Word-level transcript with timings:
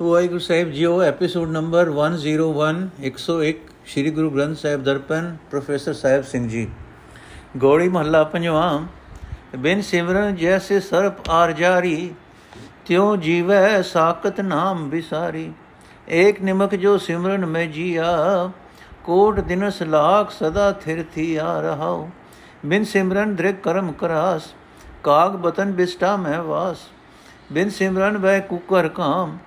ਵਾਹਿਗੁਰੂ 0.00 0.38
ਸਾਹਿਬ 0.38 0.70
JIO 0.72 1.00
episode 1.02 1.50
number 1.50 1.88
101 1.92 2.76
101 3.06 3.56
Sri 3.86 4.10
Guru 4.10 4.30
Granth 4.30 4.56
Sahib 4.58 4.82
Darpan 4.82 5.36
professor 5.50 5.92
Sahib 5.92 6.22
Singh 6.24 6.48
ji 6.48 6.66
Gauri 7.56 7.88
ਮਹੱਲਾ 7.88 8.22
ਪੰਜਵਾਂ 8.24 9.58
ਬਿਨ 9.58 9.80
ਸਿਮਰਨ 9.80 10.36
ਜੈਸੇ 10.36 10.78
ਸਰਪ 10.80 11.28
R 11.30 11.52
ਜਾਰੀ 11.52 12.12
ਤਿਉ 12.86 13.16
ਜੀਵੈ 13.16 13.82
ਸਾਖਤ 13.82 14.40
ਨਾਮ 14.42 14.88
ਵਿਸਾਰੀ 14.90 15.50
ਏਕ 16.20 16.40
ਨਿਮਕ 16.42 16.74
ਜੋ 16.76 16.96
ਸਿਮਰਨ 16.98 17.46
ਮੈਂ 17.46 17.66
ਜੀਆ 17.66 18.08
ਕੋਟ 19.04 19.40
ਦਿਨਸ 19.42 19.82
ਲਾਖ 19.82 20.30
ਸਦਾ 20.30 20.70
ਥਿਰ 20.84 21.04
ਥੀ 21.14 21.34
ਆ 21.36 21.60
ਰਹਾਉ 21.60 22.08
ਬਿਨ 22.66 22.84
ਸਿਮਰਨ 22.84 23.34
ਦ੍ਰਿਕ 23.34 23.60
ਕਰਮ 23.62 23.92
ਕਰਾਸ 23.92 24.48
ਕਾਗ 25.02 25.36
ਬਤਨ 25.38 25.72
ਬਿਸਟਾ 25.74 26.16
ਮੈਂ 26.16 26.42
ਵਾਸ 26.42 26.88
ਬਿਨ 27.52 27.70
ਸਿਮਰਨ 27.70 28.18
ਵੈ 28.18 28.38
ਕੁਕਰ 28.40 28.88
ਕਾਮ 28.88 29.38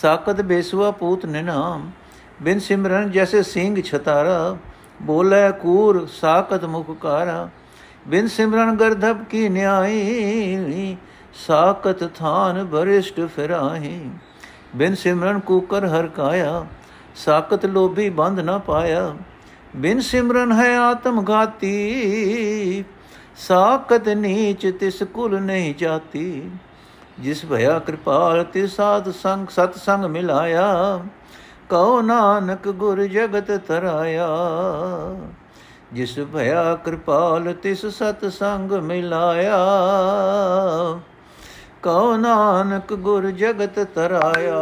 ਸਾਕਤ 0.00 0.40
ਬੇਸਵਾ 0.42 0.90
ਪੂਤ 0.90 1.26
ਨਿਨਾਮ, 1.26 1.90
ਬਿਨ 2.42 2.58
ਸਿਮਰਨ 2.58 3.10
ਜੈਸੇ 3.10 3.42
ਸਿੰਘ 3.42 3.80
ਛਤਾਰਾ, 3.82 4.56
ਬੋਲੇ 5.02 5.50
ਕੂਰ 5.52 6.06
ਸਾਕਤ 6.12 6.64
ਮੁਖ 6.64 6.90
ਕਾਰਾ 7.00 7.48
ਬਿਨ 8.08 8.26
ਸਿਮਰਨ 8.26 8.76
ਗਰਧਬ 8.76 9.22
ਕੀ 9.24 9.48
ਨਿਆਈ, 9.48 10.96
ਸਾਕਤ 11.46 12.04
ਥਾਨ 12.14 12.64
ਬਰਿਸ਼ਟ 12.64 13.20
ਫਿਰਾਹੀ, 13.36 14.10
ਬਿਨ 14.76 14.94
ਸਿਮਰਨ 14.94 15.38
ਕੂਕਰ 15.40 15.86
ਹਰ 15.86 16.06
ਕਾਇਆ, 16.06 16.64
ਸਾਕਤ 17.16 17.66
ਲੋਭੀ 17.66 18.08
ਬੰਧ 18.10 18.40
ਨਾ 18.40 18.58
ਪਾਇਆ, 18.58 19.14
ਬਿਨ 19.76 20.00
ਸਿਮਰਨ 20.00 20.52
ਹੈ 20.52 20.76
ਆਤਮ 20.78 21.24
ਘਾਤੀ, 21.30 22.84
ਸਾਕਤ 23.38 24.08
ਨੀਚ 24.08 24.66
ਤਿਸ 24.80 25.02
ਕੁਲ 25.04 25.40
ਨਹੀਂ 25.40 25.74
ਜਾਤੀ। 25.74 26.50
ਜਿਸ 27.18 27.44
ਭਇਆ 27.46 27.78
ਕਿਰਪਾਲ 27.78 28.42
ਤੇ 28.44 28.66
ਸਾਧ 28.66 29.10
ਸੰਗ 29.12 29.48
ਸਤ 29.48 29.76
ਸੰਗ 29.76 30.04
ਮਿਲਾਇਆ, 30.04 31.00
ਕਉ 31.68 32.00
ਨਾਨਕ 32.02 32.68
ਗੁਰ 32.68 33.04
ਜਗਤ 33.04 33.50
ਤਰਾਇਆ। 33.66 34.26
ਜਿਸ 35.92 36.18
ਭਇਆ 36.32 36.74
ਕਿਰਪਾਲ 36.74 37.52
ਤਿਸ 37.52 37.86
ਸਤ 37.94 38.24
ਸੰਗ 38.32 38.72
ਮਿਲਾਇਆ, 38.82 39.58
ਕਉ 41.82 42.16
ਨਾਨਕ 42.16 42.92
ਗੁਰ 42.94 43.30
ਜਗਤ 43.30 43.78
ਤਰਾਇਆ। 43.94 44.60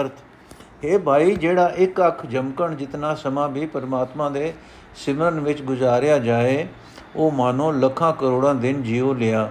ਅਰਥ 0.00 0.84
ਇਹ 0.84 0.98
ਭਾਈ, 0.98 1.34
ਜਿਹੜਾ 1.34 1.68
ਇੱਕ 1.76 2.06
ਅੱਖ 2.06 2.26
ਜਮਕਣ 2.26 2.74
ਜਿਤਨਾ 2.74 3.14
ਸਮਾਂ 3.14 3.48
ਵੀ 3.48 3.66
ਪਰਮਾਤਮਾ 3.66 4.28
ਦੇ 4.28 4.52
ਸਿਮਰਨ 4.96 5.40
ਵਿੱਚ 5.40 5.62
ਗੁਜ਼ਾਰਿਆ 5.62 6.18
ਜਾਏ, 6.18 6.66
ਉਹ 7.16 7.30
ਮਾਨੋ 7.32 7.70
ਲੱਖਾਂ 7.72 8.12
ਕਰੋੜਾਂ 8.12 8.54
ਦਿਨ 8.54 8.82
ਜੀਉ 8.82 9.14
ਲਿਆ। 9.14 9.50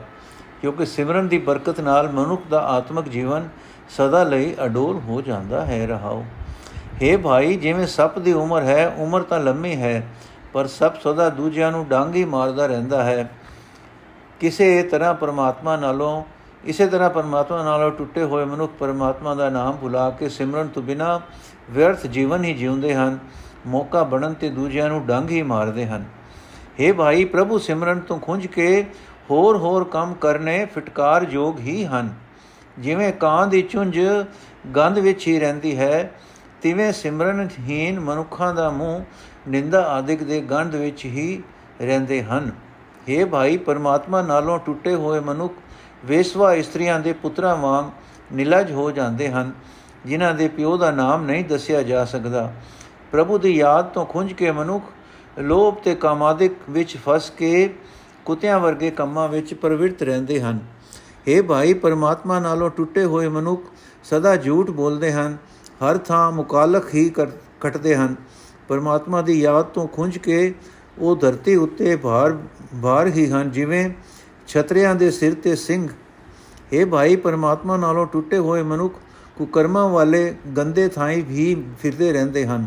ਕਿਉਂਕਿ 0.66 0.86
ਸਿਮਰਨ 0.86 1.28
ਦੀ 1.28 1.38
ਬਰਕਤ 1.38 1.80
ਨਾਲ 1.80 2.12
ਮਨੁੱਖ 2.12 2.42
ਦਾ 2.50 2.60
ਆਤਮਿਕ 2.60 3.10
ਜੀਵਨ 3.10 3.50
ਸਦਾ 3.90 4.24
ਲਈ 4.24 4.56
ਅਡੋਲ 4.66 5.00
ਹੋ 5.00 5.22
ਜਾਂਦਾ 5.22 5.66
ਹੈ 5.66 5.88
ਰਹਾਉ 5.88 6.24
हे 7.04 7.20
ਭਾਈ, 7.20 7.58
ਜਿਵੇਂ 7.58 7.88
ਸੱਪ 7.88 8.20
ਦੀ 8.20 8.34
ਉਮਰ 8.34 8.64
ਹੈ, 8.64 8.96
ਉਮਰ 8.98 9.22
ਤਾਂ 9.22 9.40
ਲੰਮੀ 9.40 9.76
ਹੈ, 9.76 10.08
ਪਰ 10.54 10.68
ਸੱਪ 10.68 10.96
ਸਦਾ 11.02 11.30
ਦੂਜਿਆਂ 11.30 11.72
ਨੂੰ 11.72 11.88
ਡਾਂਗੀ 11.88 12.26
ਮਾਰਦਾ 12.26 12.66
ਰਹਿੰਦਾ 12.66 13.04
ਹੈ। 13.04 13.32
ਕਿਸੇ 14.40 14.84
ਤਰ੍ਹਾਂ 14.84 15.14
ਪਰਮਾਤਮਾ 15.14 15.76
ਨਾਲੋਂ, 15.76 16.24
ਇਸੇ 16.66 16.88
ਤਰ੍ਹਾਂ 16.88 17.10
ਪਰਮਾਤਮਾ 17.10 17.64
ਨਾਲੋਂ 17.64 17.92
ਟੁੱਟੇ 17.92 18.24
ਹੋਏ 18.24 18.46
ਮਨੁੱਖ 18.46 18.74
ਪਰਮਾਤਮਾ 18.80 19.36
ਦਾ 19.36 19.50
ਨਾਮ 19.50 19.78
ਭੁਲਾ 19.78 20.10
ਕੇ 20.10 20.30
ਸਿਮਰਨ 20.30 20.68
ਤੋਂ 20.68 20.84
ਬਿਨਾ 20.84 21.22
ਵਿਅਰਥ 21.70 22.08
ਜੀਵਨ 22.08 22.44
ਹੀ 22.44 22.54
ਜਿਉਂਦੇ 22.54 22.96
ਹਨ, 22.96 23.20
ਮੌਕਾ 23.68 24.04
ਬਣਨ 24.04 24.34
ਤੇ 24.34 24.50
ਦੂਜਿਆਂ 24.50 24.90
ਨੂੰ 24.90 25.06
ਡੰਗ 25.06 25.30
ਹੀ 25.30 25.42
ਮਾਰਦੇ 25.42 25.86
ਹਨ। 25.86 26.06
हे 26.80 26.96
ਭਾਈ, 26.96 27.26
ਪ੍ਰਭੂ 27.26 27.58
ਸਿਮਰਨ 27.58 28.00
ਤੋਂ 28.00 28.20
ਖੁੰਝ 28.20 28.48
ਕੇ 28.48 28.86
ਹੋਰ 29.30 29.58
ਹੋਰ 29.58 29.84
ਕੰਮ 29.84 30.14
ਕਰਨੇ 30.14 30.66
ਫਟਕਾਰ 30.66 31.26
ਯੋਗ 31.30 31.60
ਹੀ 31.60 31.86
ਹਨ। 31.86 32.14
ਜਿਵੇਂ 32.80 33.14
ਕਾਂ 33.14 33.48
ਦੀ 33.48 33.62
ਚੁੰਝ 33.62 34.00
ਗੰਧ 34.76 35.00
ਵਿੱਚ 35.00 35.28
ਹੀ 35.28 35.40
ਰਹਿੰਦੀ 35.40 35.78
ਹੈ, 35.78 36.12
ਤਿਵੇਂ 36.62 36.94
ਸਿਮਰਨਹੀਨ 36.94 38.00
ਮਨੁੱਖਾਂ 38.00 38.54
ਦਾ 38.54 38.70
ਮੂੰਹ 38.70 39.02
ਨਿੰਦਾ 39.48 39.82
ਆਦਿਕ 39.88 40.24
ਦੇ 40.24 40.42
ਗੰਧ 40.42 40.76
ਵਿੱਚ 40.76 41.06
ਹੀ 41.06 41.44
ਰਹਿੰਦੇ 41.82 42.24
ਹਨ। 42.24 42.52
हे 43.10 43.28
ਭਾਈ, 43.28 43.58
ਪਰਮਾਤਮਾ 43.58 44.22
ਨਾਲੋਂ 44.22 44.60
ਟੁੱਟੇ 44.60 44.96
ਹੋਏ 44.96 45.20
ਮਨੁੱਖ 45.20 45.54
ਵੇਸਵਾ 46.06 46.54
ਇਸਤਰੀਆਂ 46.54 47.00
ਦੇ 47.00 47.14
ਪੁੱਤਰਾਂ 47.14 47.56
ਵਾਂਗ 47.56 47.86
ਨਿਲਜ 48.34 48.72
ਹੋ 48.72 48.92
ਜਾਂਦੇ 48.92 49.30
ਹਨ, 49.30 49.52
ਜਿਨ੍ਹਾਂ 50.06 50.34
ਦੇ 50.34 50.48
ਪਿਓ 50.48 50.78
ਦਾ 50.78 50.92
ਨਾਮ 50.92 51.26
ਨਹੀਂ 51.26 51.46
ਦੱਸਿਆ 51.46 51.84
ਜਾ 51.84 52.06
ਸਕਦਾ। 52.06 52.54
ਪ੍ਰਭੂ 53.12 53.38
ਦੀ 53.38 53.56
ਯਾਦ 53.56 53.86
ਤੋਂ 53.86 54.06
ਖੁੰਝ 54.06 54.34
ਕੇ 54.34 54.52
ਮਨੁੱਖ 54.52 54.86
ਲੋਭ 55.40 55.76
ਤੇ 55.76 55.96
ਕਾਮਾਦਿਕ 55.96 56.52
ਵਿੱਚ 56.70 56.98
ਫਸ 56.98 57.30
ਕੇ 57.30 57.74
ਕੁੱਤਿਆਂ 58.26 58.60
ਵਰਗੇ 58.60 58.90
ਕੰਮਾਂ 58.92 59.28
ਵਿੱਚ 59.30 59.54
ਪ੍ਰਵਿਰਤ 59.54 60.04
ਰਹਿੰਦੇ 60.04 60.40
ਹਨ। 60.42 60.60
हे 61.30 61.44
ਭਾਈ, 61.44 61.74
ਪਰਮਾਤਮਾ 61.74 62.40
ਨਾਲੋਂ 62.40 62.70
ਟੁੱਟੇ 62.70 63.04
ਹੋਏ 63.06 63.28
ਮਨੁੱਖ 63.28 63.64
ਸਦਾ 64.04 64.36
ਝੂਠ 64.36 64.70
ਬੋਲਦੇ 64.72 65.12
ਹਨ, 65.12 65.38
ਹਰ 65.82 65.98
ਥਾਂ 65.98 66.32
ਮੁਕਾਲਖ 66.32 66.94
ਹੀ 66.96 67.10
ਕੱਟਦੇ 67.10 67.96
ਹਨ। 67.96 68.16
ਪਰਮਾਤਮਾ 68.68 69.22
ਦੀ 69.22 69.40
ਯਾਦ 69.42 69.66
ਤੋਂ 69.66 69.88
ਖੁੰਝ 69.88 70.18
ਕੇ 70.18 70.54
ਉਹ 71.00 71.16
ਧਰਤੀ 71.16 71.56
ਉੱਤੇ 71.56 71.96
ਭਾਰ 71.96 72.38
ਭਾਰ 72.84 73.08
ਹੀ 73.08 73.30
ਹਨ, 73.32 73.52
ਜਿਵੇਂ 73.52 73.90
ਛਤਰਿਆਂ 74.48 74.96
ਦੇ 74.96 75.12
ਸਿਰ 75.12 75.34
ਤੇ 75.34 75.56
ਸਿੰਘ। 75.56 75.88
हे 76.74 76.88
ਭਾਈ, 76.88 77.16
ਪਰਮਾਤਮਾ 77.16 77.78
ਨਾਲੋਂ 77.78 78.06
ਟੁੱਟੇ 78.06 78.38
ਹੋਏ 78.38 78.64
ਮਨੁੱਖ 78.64 79.00
ਕੁਕਰਮਾਂ 79.38 79.88
ਵਾਲੇ 79.90 80.34
ਗੰਦੇ 80.58 80.88
ਥਾਈਂ 80.88 81.24
ਵੀ 81.24 81.56
ਫਿਰਦੇ 81.82 82.12
ਰਹਿੰਦੇ 82.14 82.46
ਹਨ। 82.46 82.66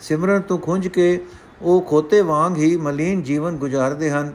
ਸਿਮਰਨ 0.00 0.40
ਤੋਂ 0.40 0.58
ਖੁੰਝ 0.58 0.86
ਕੇ 0.88 1.20
ਉਹ 1.62 1.80
ਖੋਤੇ 1.82 2.20
ਵਾਂਗ 2.20 2.56
ਹੀ 2.56 2.76
ਮਲੀਨ 2.76 3.22
ਜੀਵਨ 3.22 3.56
ਗੁਜ਼ਾਰਦੇ 3.56 4.10
ਹਨ। 4.10 4.32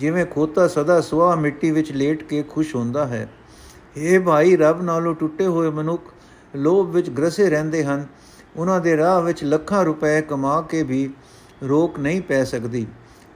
ਜਿਵੇਂ 0.00 0.26
ਖੋਤਾ 0.26 0.68
ਸਦਾ 0.68 1.00
ਸੁਆਹ 1.00 1.36
ਮਿੱਟੀ 1.36 1.70
ਵਿੱਚ 1.70 1.92
ਲੇਟ 1.92 2.22
ਕੇ 2.22 2.42
ਖੁਸ਼ 2.42 2.76
ਹੁੰਦਾ 2.76 3.06
ਹੈ। 3.06 3.28
ਇਹ 3.96 4.20
ਭਾਈ, 4.20 4.56
ਰੱਬ 4.56 4.82
ਨਾਲੋਂ 4.82 5.14
ਟੁੱਟੇ 5.14 5.46
ਹੋਏ 5.46 5.70
ਮਨੁੱਖ 5.70 6.02
ਲੋਭ 6.56 6.90
ਵਿੱਚ 6.90 7.10
ਗਰਸੇ 7.10 7.50
ਰਹਿੰਦੇ 7.50 7.84
ਹਨ। 7.84 8.06
ਉਹਨਾਂ 8.56 8.80
ਦੇ 8.80 8.96
ਰਾਹ 8.96 9.20
ਵਿੱਚ 9.20 9.44
ਲੱਖਾਂ 9.44 9.84
ਰੁਪਏ 9.84 10.22
ਕਮਾ 10.22 10.60
ਕੇ 10.62 10.82
ਵੀ 10.82 11.10
ਰੋਕ 11.62 11.98
ਨਹੀਂ 11.98 12.22
ਪੈ 12.22 12.44
ਸਕਦੀ। 12.44 12.86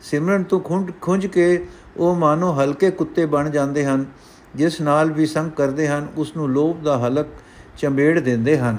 ਸਿਮਰਨ 0.01 0.43
ਤੋਂ 0.43 0.61
ਖੁੰਝ 0.61 0.91
ਖੁੰਝ 1.01 1.27
ਕੇ 1.27 1.67
ਉਹ 1.97 2.15
ਮਾਨੋ 2.15 2.53
ਹਲਕੇ 2.53 2.91
ਕੁੱਤੇ 2.91 3.27
ਬਣ 3.27 3.51
ਜਾਂਦੇ 3.51 3.85
ਹਨ, 3.87 4.05
ਜਿਸ 4.55 4.81
ਨਾਲ 4.81 5.13
ਵੀ 5.13 5.27
ਸੰਗ 5.27 5.51
ਕਰਦੇ 5.51 5.89
ਹਨ, 5.89 6.09
ਉਸ 6.17 6.37
ਨੂੰ 6.37 6.49
ਲੋਭ 6.51 6.83
ਦਾ 6.83 6.99
ਹਲਕ 6.99 7.27
ਚੰਬੇੜ 7.77 8.21
ਦਿੰਦੇ 8.21 8.59
ਹਨ। 8.59 8.77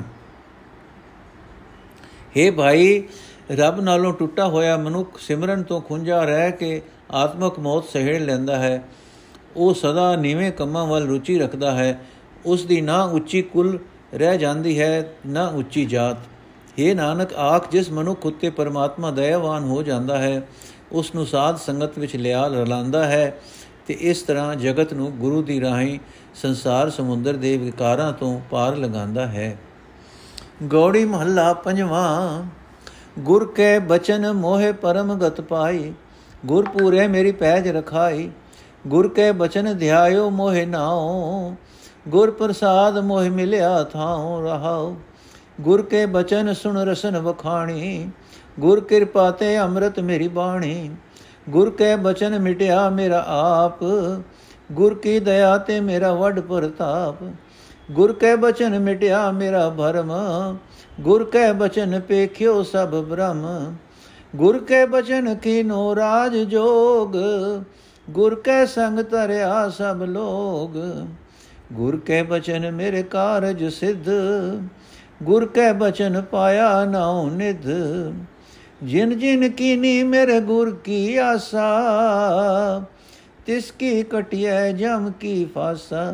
हे 2.38 2.54
ਭਾਈ, 2.54 3.04
ਰੱਬ 3.52 3.80
ਨਾਲੋਂ 3.82 4.14
ਟੁੱਟਾ 4.14 4.48
ਹੋਇਆ 4.48 4.78
ਮਨੁੱਖ 4.78 5.20
ਸਿਮਰਨ 5.20 5.64
ਤੋਂ 5.64 5.82
ਖੁੰਝਾ 5.82 6.24
ਰਹਿ 6.24 6.52
ਕੇ 6.52 6.82
ਆਤਮਕ 7.12 7.60
ਮੌਤ 7.60 7.86
ਸਹਿੜ 7.86 8.22
ਲੈਂਦਾ 8.22 8.56
ਹੈ। 8.56 8.84
ਉਹ 9.56 9.74
ਸਦਾ 9.74 10.16
ਨੀਵੇਂ 10.16 10.52
ਕੰਮਾਂ 10.52 10.86
ਵੱਲ 10.86 11.08
ਰੁਚੀ 11.08 11.40
ਰੱਖਦਾ 11.40 11.72
ਹੈ। 11.72 12.00
ਉਸ 12.46 12.66
ਦੀ 12.66 12.82
ਨਾ 12.82 13.04
ਉੱਚੀ 13.04 13.42
ਕੁਲ 13.42 13.80
ਰਹਿ 14.14 14.38
ਜਾਂਦੀ 14.38 14.80
ਹੈ, 14.80 15.14
ਨਾ 15.28 15.48
ਉੱਚੀ 15.48 15.86
ਜਾਤ। 15.86 16.18
हे 16.80 16.96
ਨਾਨਕ, 16.96 17.34
ਆਖ, 17.34 17.72
ਜਿਸ 17.72 17.92
ਮਨੁੱਖ 17.92 18.26
ਉਤੇ 18.26 18.50
ਪਰਮਾਤਮਾ 18.50 19.12
ਦਇਆਵਾਨ 19.12 19.64
ਹੋ 19.64 19.84
ਜਾਂਦਾ 19.84 20.18
ਹੈ 20.18 20.48
ਉਸ 20.92 21.16
ਨੂੰ 21.16 21.26
ਸਾਧ 21.26 21.56
ਸੰਗਤ 21.56 22.00
ਵਿੱਚ 22.00 22.16
ਲਿਆ 22.16 22.48
ਰਲਾਂਦਾ 22.48 23.06
ਹੈ 23.06 23.40
ਤੇ 23.88 23.94
ਇਸ 23.94 24.22
ਤਰ੍ਹਾਂ 24.22 24.56
ਜਗਤ 24.56 24.94
ਨੂੰ 24.94 25.12
ਗੁਰੂ 25.12 25.42
ਦੀ 25.42 25.62
ਰਾਹੀਂ 25.62 26.00
ਸੰਸਾਰ 26.36 26.90
ਸਮੁੰਦਰ 26.90 27.34
ਦੇ 27.34 27.58
ਵਿਕਾਰਾਂ 27.58 28.14
ਤੋਂ 28.14 28.40
ਪਾਰ 28.52 28.76
ਲਗਾਉਂਦਾ 28.76 29.28
ਹੈ। 29.28 29.58
ਗੌੜੀ 30.64 31.06
ਮਹੱਲਾ 31.06 31.54
ਪੰਜਵਾਂ, 31.54 32.44
ਗੁਰ 33.20 33.54
ਕੇ 33.54 33.80
ਬਚਨ 33.80 34.34
ਮੋਹਿ 34.34 34.74
ਪਰਮ 34.74 35.20
ਗਤ 35.20 35.42
ਪਾਈ। 35.42 35.94
ਗੁਰ 36.46 36.68
ਪੂਰੇ 36.70 37.08
ਮੇਰੀ 37.08 37.32
ਪੈਜ 37.32 37.68
ਰਖਾਈ, 37.68 38.30
ਗੁਰ 38.88 39.08
ਕੇ 39.08 39.32
ਬਚਨ 39.32 39.78
ਧਿਆਇਓ 39.78 40.30
ਮੋਹਿ 40.30 40.66
ਨਾਉ, 40.66 41.54
ਗੁਰ 42.08 42.32
ਪ੍ਰਸਾਦ 42.32 42.98
ਮੋਹਿ 42.98 43.30
ਮਿਲਿਆ 43.30 43.84
ਥਾਉ 43.84 44.42
ਰਹਾਉ। 44.42 44.96
ਗੁਰ 45.62 45.82
ਕੇ 45.82 46.06
ਬਚਨ 46.06 46.54
ਸੁਣ 46.54 46.78
ਰਸਨ 46.78 47.18
ਵਖਾਣੀ, 47.18 48.10
ਗੁਰ 48.60 48.80
ਕਿਰਪਾ 48.80 49.30
ਤੇ 49.32 49.58
ਅੰਮ੍ਰਿਤ 49.60 50.00
ਮੇਰੀ 50.00 50.28
ਬਾਣੀ। 50.28 50.92
ਗੁਰ 51.50 51.70
ਕੇ 51.70 51.96
ਬਚਨ 51.96 52.40
ਮਿਟਿਆ 52.40 52.90
ਮੇਰਾ 52.90 53.24
ਆਪ, 53.28 53.84
ਗੁਰ 54.72 54.94
ਕੀ 54.94 55.20
ਦਇਆ 55.20 55.58
ਤੇ 55.58 55.80
ਮੇਰਾ 55.80 56.14
ਵੱਡ 56.14 56.40
ਪ੍ਰਤਾਪ। 56.40 57.24
ਗੁਰ 57.92 58.14
ਕੇ 58.14 58.36
ਬਚਨ 58.36 58.80
ਮਿਟਿਆ 58.80 59.32
ਮੇਰਾ 59.32 59.70
ਭਰਮ, 59.70 60.12
ਗੁਰ 61.02 61.24
ਕੇ 61.24 61.52
ਬਚਨ 61.54 62.00
ਪੇਖਿਓ 62.00 62.64
ਸਭ 62.64 62.96
ਬ੍ਰਹਮ। 63.04 63.76
ਗੁਰ 64.36 64.58
ਕੇ 64.60 64.86
ਬਚਨ 64.86 65.34
ਕੀਨੋ 65.36 65.96
ਰਾਜ 65.96 66.36
ਜੋਗ, 66.38 67.16
ਗੁਰ 68.08 68.36
ਕੇ 68.36 68.66
ਸੰਗ 68.66 69.00
ਤਰਿਆ 69.02 69.70
ਸਭ 69.70 70.04
ਲੋਗ। 70.04 70.78
ਗੁਰ 71.74 71.98
ਕੇ 71.98 72.22
ਬਚਨ 72.24 72.72
ਮੇਰੇ 72.72 73.04
ਕਾਰਜ 73.04 73.64
ਸਿੱਧ, 73.70 74.10
ਗੁਰ 75.24 75.46
ਕੇ 75.46 75.72
ਬਚਨ 75.74 76.22
ਪਾਇਆ 76.22 76.84
ਨਾਉ 76.86 77.30
ਨਿਧ। 77.30 77.68
ਜਿਨ 78.84 79.18
ਜਿਨ 79.18 79.50
ਕੀਨੀ 79.50 80.04
ਮੇਰੇ 80.04 80.40
ਗੁਰ 80.42 80.76
ਕੀ 80.76 81.18
ਆਸਾ, 81.18 81.66
ਤਿਸ 83.46 83.72
ਕੀ 83.72 84.02
ਕਟਿਐ 84.04 84.72
ਜਮ 84.72 85.12
ਕੀ 85.20 85.46
ਫਾਸਾ। 85.46 86.12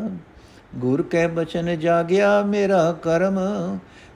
ਗੁਰ 0.76 1.02
ਕੇ 1.02 1.26
ਬਚਨ 1.26 1.78
ਜਾਗਿਆ 1.78 2.42
ਮੇਰਾ 2.42 2.90
ਕਰਮ, 3.02 3.38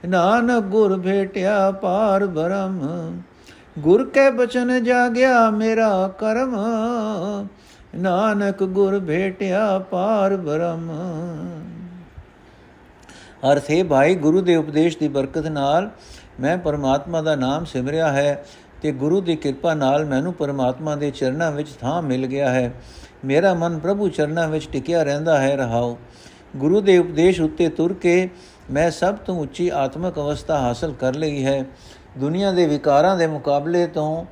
ਨਾਨਕ 0.09 0.65
ਗੁਰ 0.65 0.99
ਭੇਟਿਆ 1.01 1.71
ਪਾਰ 1.73 2.27
ਬ੍ਰਹਮ 2.27 3.23
ਗੁਰ 3.79 4.05
ਕੇ 4.11 4.31
ਬਚਨ 4.31 4.85
ਜਾਗਿਆ 4.85 5.51
ਮੇਰਾ 5.51 6.09
ਕਰਮ, 6.19 6.55
ਨਾਨਕ 7.95 8.63
ਗੁਰ 8.65 8.99
ਭੇਟਿਆ 9.01 9.79
ਪਾਰ 9.79 10.37
ਬ੍ਰਹਮ। 10.37 10.91
ਅਰਥ 13.53 13.71
ਹੈ 13.71 13.83
ਭਾਈ 13.85 14.15
ਗੁਰੂ 14.15 14.41
ਦੇ 14.41 14.57
ਉਪਦੇਸ਼ 14.57 14.97
ਦੀ 14.99 15.09
ਬਰਕਤ 15.09 15.47
ਨਾਲ 15.47 15.91
ਮੈਂ 16.41 16.57
ਪਰਮਾਤਮਾ 16.59 17.23
ਦਾ 17.23 17.35
ਨਾਮ 17.35 17.65
ਸਿਮਰਿਆ 17.65 18.13
ਹੈ 18.13 18.45
ਤੇ 18.83 18.93
ਗੁਰੂ 18.93 19.21
ਦੀ 19.21 19.37
ਕਿਰਪਾ 19.37 19.75
ਨਾਲ 19.75 20.05
ਮੈਨੂੰ 20.05 20.33
ਪਰਮਾਤਮਾ 20.35 20.97
ਦੇ 20.97 21.11
ਚਰਨਾਂ 21.11 21.53
ਵਿੱਚ 21.53 21.69
ਥਾਂ 21.81 22.03
ਮਿਲ 22.03 22.27
ਗਿਆ 22.27 22.51
ਹੈ। 22.51 22.73
ਮੇਰਾ 23.25 23.55
ਮਨ 23.55 23.79
ਪ੍ਰਭੂ 23.79 24.09
ਚਰਨਾਂ 24.09 24.49
ਵਿੱਚ 24.49 24.69
ਟਿਕਿਆ 24.73 25.03
ਰਹਿੰਦਾ 25.03 25.39
ਹੈ 25.39 25.57
ਰਹਾਉ 25.57 25.97
ਗੁਰੂ 26.57 26.81
ਦੇ 26.81 26.99
ਉਪਦੇਸ਼ 26.99 27.41
ਉੱਤੇ 27.41 27.69
ਤੁਰ 27.69 27.93
ਕੇ 27.93 28.29
ਮੈਂ 28.71 28.91
ਸਭ 28.91 29.15
ਤੋਂ 29.17 29.39
ਉੱਚੀ 29.41 29.69
ਆਤਮਿਕ 29.69 30.17
ਅਵਸਥਾ 30.17 30.59
ਹਾਸਲ 30.59 30.93
ਕਰ 30.93 31.15
ਲਈ 31.15 31.45
ਹੈ। 31.45 31.65
ਦੁਨੀਆ 32.19 32.53
ਦੇ 32.53 32.67
ਵਿਕਾਰਾਂ 32.67 33.17
ਦੇ 33.17 33.27
ਮੁਕਾਬਲੇ 33.27 33.87
ਤੋਂ, 33.87 34.25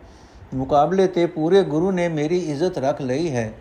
ਮੁਕਾਬਲੇ 0.55 1.07
ਤੇ 1.07 1.27
ਪੂਰੇ 1.27 1.63
ਗੁਰੂ 1.63 1.91
ਨੇ 1.91 2.09
ਮੇਰੀ 2.09 2.39
ਇੱਜ਼ਤ 2.39 2.79
ਰੱਖ 2.79 3.01
ਲਈ 3.01 3.31
ਹੈ। 3.31 3.53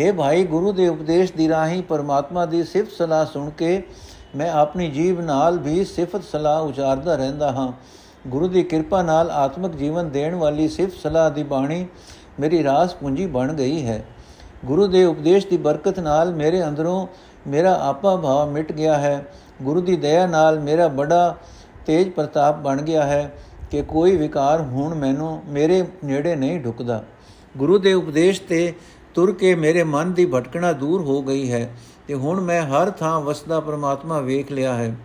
हे 0.00 0.14
ਭਾਈ, 0.14 0.44
ਗੁਰੂ 0.44 0.72
ਦੇ 0.72 0.88
ਉਪਦੇਸ਼ 0.88 1.32
ਦੀ 1.32 1.48
ਰਾਹੀਂ 1.48 1.82
ਪਰਮਾਤਮਾ 1.82 2.46
ਦੀ 2.46 2.62
ਸਿਫਤ 2.64 2.92
ਸਲਾਹ 2.92 3.24
ਸੁਣ 3.24 3.50
ਕੇ 3.50 3.82
ਮੈਂ 4.36 4.50
ਆਪਣੀ 4.50 4.90
ਜੀਵ 4.90 5.20
ਨਾਲ 5.20 5.58
ਵੀ 5.58 5.84
ਸਿਫਤ 5.84 6.24
ਸਲਾਹ 6.24 6.62
ਉਚਾਰਦਾ 6.62 7.16
ਰਹਿੰਦਾ 7.16 7.52
ਹਾਂ। 7.52 7.72
ਗੁਰੂ 8.26 8.48
ਦੀ 8.48 8.62
ਕਿਰਪਾ 8.62 9.02
ਨਾਲ 9.02 9.30
ਆਤਮਿਕ 9.30 9.72
ਜੀਵਨ 9.72 10.10
ਦੇਣ 10.10 10.34
ਵਾਲੀ 10.34 10.68
ਸਿਫਤ 10.68 10.96
ਸਲਾਹ 11.02 11.30
ਦੀ 11.30 11.42
ਬਾਣੀ 11.42 11.86
ਮੇਰੀ 12.40 12.64
ਰਾਸ 12.64 12.94
ਪੂੰਜੀ 12.94 13.26
ਬਣ 13.26 13.52
ਗਈ 13.52 13.86
ਹੈ। 13.86 14.04
ਗੁਰੂ 14.64 14.86
ਦੇ 14.86 15.04
ਉਪਦੇਸ਼ 15.04 15.46
ਦੀ 15.46 15.56
ਬਰਕਤ 15.56 16.00
ਨਾਲ 16.00 16.34
ਮੇਰੇ 16.34 16.64
ਅੰਦਰੋਂ 16.64 17.06
ਮੇਰਾ 17.46 17.78
ਆਪਾ 17.88 18.16
ਭਾਵ 18.16 18.50
ਮਿਟ 18.50 18.72
ਗਿਆ 18.72 18.98
ਹੈ। 18.98 19.26
ਗੁਰੂ 19.62 19.80
ਦੀ 19.80 19.96
ਦਇਆ 19.96 20.26
ਨਾਲ 20.26 20.60
ਮੇਰਾ 20.60 20.88
ਬੜਾ 20.88 21.36
ਤੇਜ 21.86 22.10
ਪ੍ਰਤਾਪ 22.10 22.58
ਬਣ 22.58 22.82
ਗਿਆ 22.82 23.02
ਹੈ। 23.02 23.32
ਕਿ 23.74 23.82
ਕੋਈ 23.82 24.16
ਵਿਕਾਰ 24.16 24.60
ਹੁਣ 24.60 24.94
ਮੈਨੂੰ 24.94 25.42
ਮੇਰੇ 25.46 25.84
ਨੇੜੇ 26.04 26.36
ਨਹੀਂ 26.36 26.60
ਢੁਕਦਾ। 26.60 27.04
ਗੁਰੂ 27.56 27.78
ਦੇ 27.78 27.92
ਉਪਦੇਸ਼ 27.92 28.42
ਤੇ 28.42 28.72
ਤੁਰ 29.14 29.32
ਕੇ 29.32 29.54
ਮੇਰੇ 29.54 29.82
ਮਨ 29.84 30.12
ਦੀ 30.12 30.26
ਭਟਕਣਾ 30.26 30.72
ਦੂਰ 30.72 31.00
ਹੋ 31.00 31.22
ਗਈ 31.22 31.52
ਹੈ 31.52 31.76
ਤੇ 32.08 32.14
ਹੁਣ 32.14 32.40
ਮੈਂ 32.40 32.62
ਹਰ 32.62 32.90
ਥਾਂ 32.90 33.20
ਵਸਦਾ 33.20 33.60
ਪ੍ਰਮਾਤਮਾ 33.60 34.20
ਵੇਖ 34.20 34.52
ਲਿਆ 34.52 34.74
ਹੈ। 34.74 34.96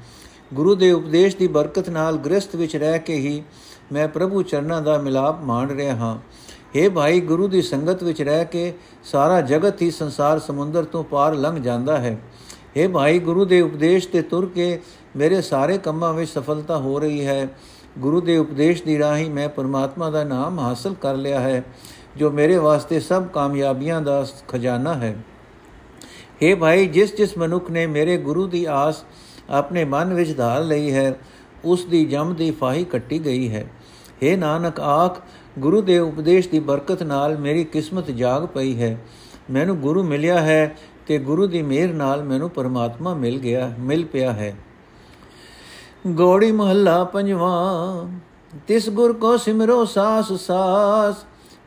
ਗੁਰੂ 0.54 0.76
ਦੇ 0.76 0.92
ਉਪਦੇਸ਼ 0.92 1.38
ਦੀ 1.38 1.48
ਬਰਕਤ 1.48 1.90
ਨਾਲ 1.90 2.18
ਗ੍ਰਸਥ 2.18 2.56
ਵਿੱਚ 2.56 2.76
ਰਹਿ 2.76 3.00
ਕੇ 3.00 3.16
ਹੀ 3.16 3.44
ਮੈਂ 3.92 4.08
ਪ੍ਰਭੂ 4.08 4.42
ਚਰਨਾਂ 4.42 4.82
ਦਾ 4.82 4.98
ਮਿਲਾਪ 4.98 5.42
ਮਾਣ 5.42 5.70
ਰਿਹਾ 5.70 5.96
ਹਾਂ। 5.96 6.18
हे 6.78 6.92
ਭਾਈ, 6.92 7.20
ਗੁਰੂ 7.22 7.48
ਦੀ 7.48 7.62
ਸੰਗਤ 7.62 8.04
ਵਿੱਚ 8.04 8.22
ਰਹਿ 8.22 8.46
ਕੇ 8.46 8.74
ਸਾਰਾ 9.04 9.42
ਜਗਤ 9.42 9.82
ਹੀ 9.82 9.92
ਸੰਸਾਰ 9.92 10.40
ਸਮੁੰਦਰ 10.40 10.84
ਤੋਂ 10.84 11.04
ਪਾਰ 11.04 11.36
ਲੰਘ 11.36 11.62
ਜਾਂਦਾ 11.62 11.98
ਹੈ। 11.98 12.18
हे 12.78 12.92
ਭਾਈ, 12.92 13.20
ਗੁਰੂ 13.20 13.46
ਦੇ 13.46 13.62
ਉਪਦੇਸ਼ 13.62 14.08
ਤੇ 14.08 14.22
ਤੁਰ 14.22 14.46
ਕੇ 14.46 14.80
ਮੇਰੇ 15.16 15.42
ਸਾਰੇ 15.42 15.78
ਕੰਮਾਂ 15.78 16.14
ਵਿੱਚ 16.14 16.32
ਸਫਲਤਾ 16.32 16.78
ਹੋ 16.78 17.00
ਰਹੀ 17.00 17.26
ਹੈ। 17.26 17.48
ਗੁਰੂ 18.00 18.22
ਦੇ 18.22 18.38
ਉਪਦੇਸ਼ 18.38 18.84
ਦੀ 18.84 19.00
ਰਾਹੀਂ 19.00 19.30
ਮੈਂ 19.30 19.50
ਪਰਮਾਤਮਾ 19.50 20.10
ਦਾ 20.10 20.24
ਨਾਮ 20.24 20.60
ਹਾਸਲ 20.60 20.94
ਕਰ 20.94 21.16
ਲਿਆ 21.16 21.40
ਹੈ, 21.40 21.64
ਜੋ 22.18 22.32
ਮੇਰੇ 22.32 22.58
ਵਾਸਤੇ 22.58 23.00
ਸਭ 23.00 23.26
ਕਾਮਯਾਬੀਆਂ 23.26 24.02
ਦਾ 24.02 24.26
ਖਜ਼ਾਨਾ 24.48 24.94
ਹੈ। 24.94 25.16
हे 26.44 26.58
ਭਾਈ, 26.58 26.86
ਜਿਸ 26.88 27.16
ਜਿਸ 27.16 27.38
ਮਨੁੱਖ 27.38 27.72
ਨੇ 27.72 27.88
ਮੇਰੇ 27.88 28.18
ਗੁਰੂ 28.18 28.48
ਦੀ 28.48 28.66
ਆਸ 28.66 29.04
ਆਪਣੇ 29.50 29.86
ਮਨ 29.86 30.14
ਵਿੱਚ 30.14 30.38
ਧਾਰ 30.38 30.64
ਲਈ 30.64 30.92
ਹੈ, 30.92 31.16
ਉਸ 31.66 31.86
ਦੀ 31.86 32.06
ਜਮ 32.06 32.36
ਦੀ 32.36 32.52
ਫਾਹੀ 32.52 32.84
ਕੱਟੀ 32.84 33.26
ਗਈ 33.26 33.50
ਹੈ। 33.50 33.66
हे 34.24 34.38
ਨਾਨਕ, 34.38 34.80
ਆਖ, 34.80 35.22
ਗੁਰੂ 35.60 35.82
ਦੇ 35.82 36.00
ਉਪਦੇਸ਼ 36.00 36.50
ਦੀ 36.50 36.60
ਬਰਕਤ 36.60 37.04
ਨਾਲ 37.04 37.38
ਮੇਰੀ 37.38 37.64
ਕਿਸਮਤ 37.64 38.12
ਜਾਗ 38.12 38.46
ਪਈ 38.46 38.82
ਹੈ। 38.82 38.98
ਮੈਨੂੰ 39.52 39.78
ਗੁਰੂ 39.78 40.04
ਮਿਲਿਆ 40.04 40.42
ਹੈ 40.42 40.76
ਤੇ 41.08 41.18
ਗੁਰੂ 41.18 41.48
ਦੀ 41.48 41.62
ਮਿਹਰ 41.62 41.94
ਨਾਲ 41.94 42.24
ਮੈਨੂੰ 42.24 42.50
ਪਰਮਾਤਮਾ 42.50 43.14
ਮਿਲ 43.14 43.40
ਗਿਆ, 43.40 43.74
ਮਿਲ 43.80 44.06
ਪਿਆ 44.06 44.32
ਹੈ। 44.34 44.56
ਗੋੜੀ 46.08 46.52
ਮਹੱਲਾ 46.52 47.04
ਪੰਜਵਾਂ। 47.04 48.08
ਤਿਸ 48.68 48.90
ਗੁਰ 48.90 49.14
ਕੋ 49.14 49.38
ਸਿਮਰੋ 49.38 49.86
ਸਾਸ 49.86 50.32
ਸਾਸ, 50.34 51.16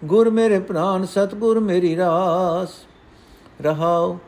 ਗੁਰ 0.04 0.30
ਮੇਰੇ 0.30 0.58
ਪ੍ਰਾਨ, 0.58 1.04
ਸਤਗੁਰ 1.04 1.60
ਮੇਰੀ 1.60 1.96
ਰਾਸ। 1.96 2.68
ਰਹਾਓ 3.62 4.18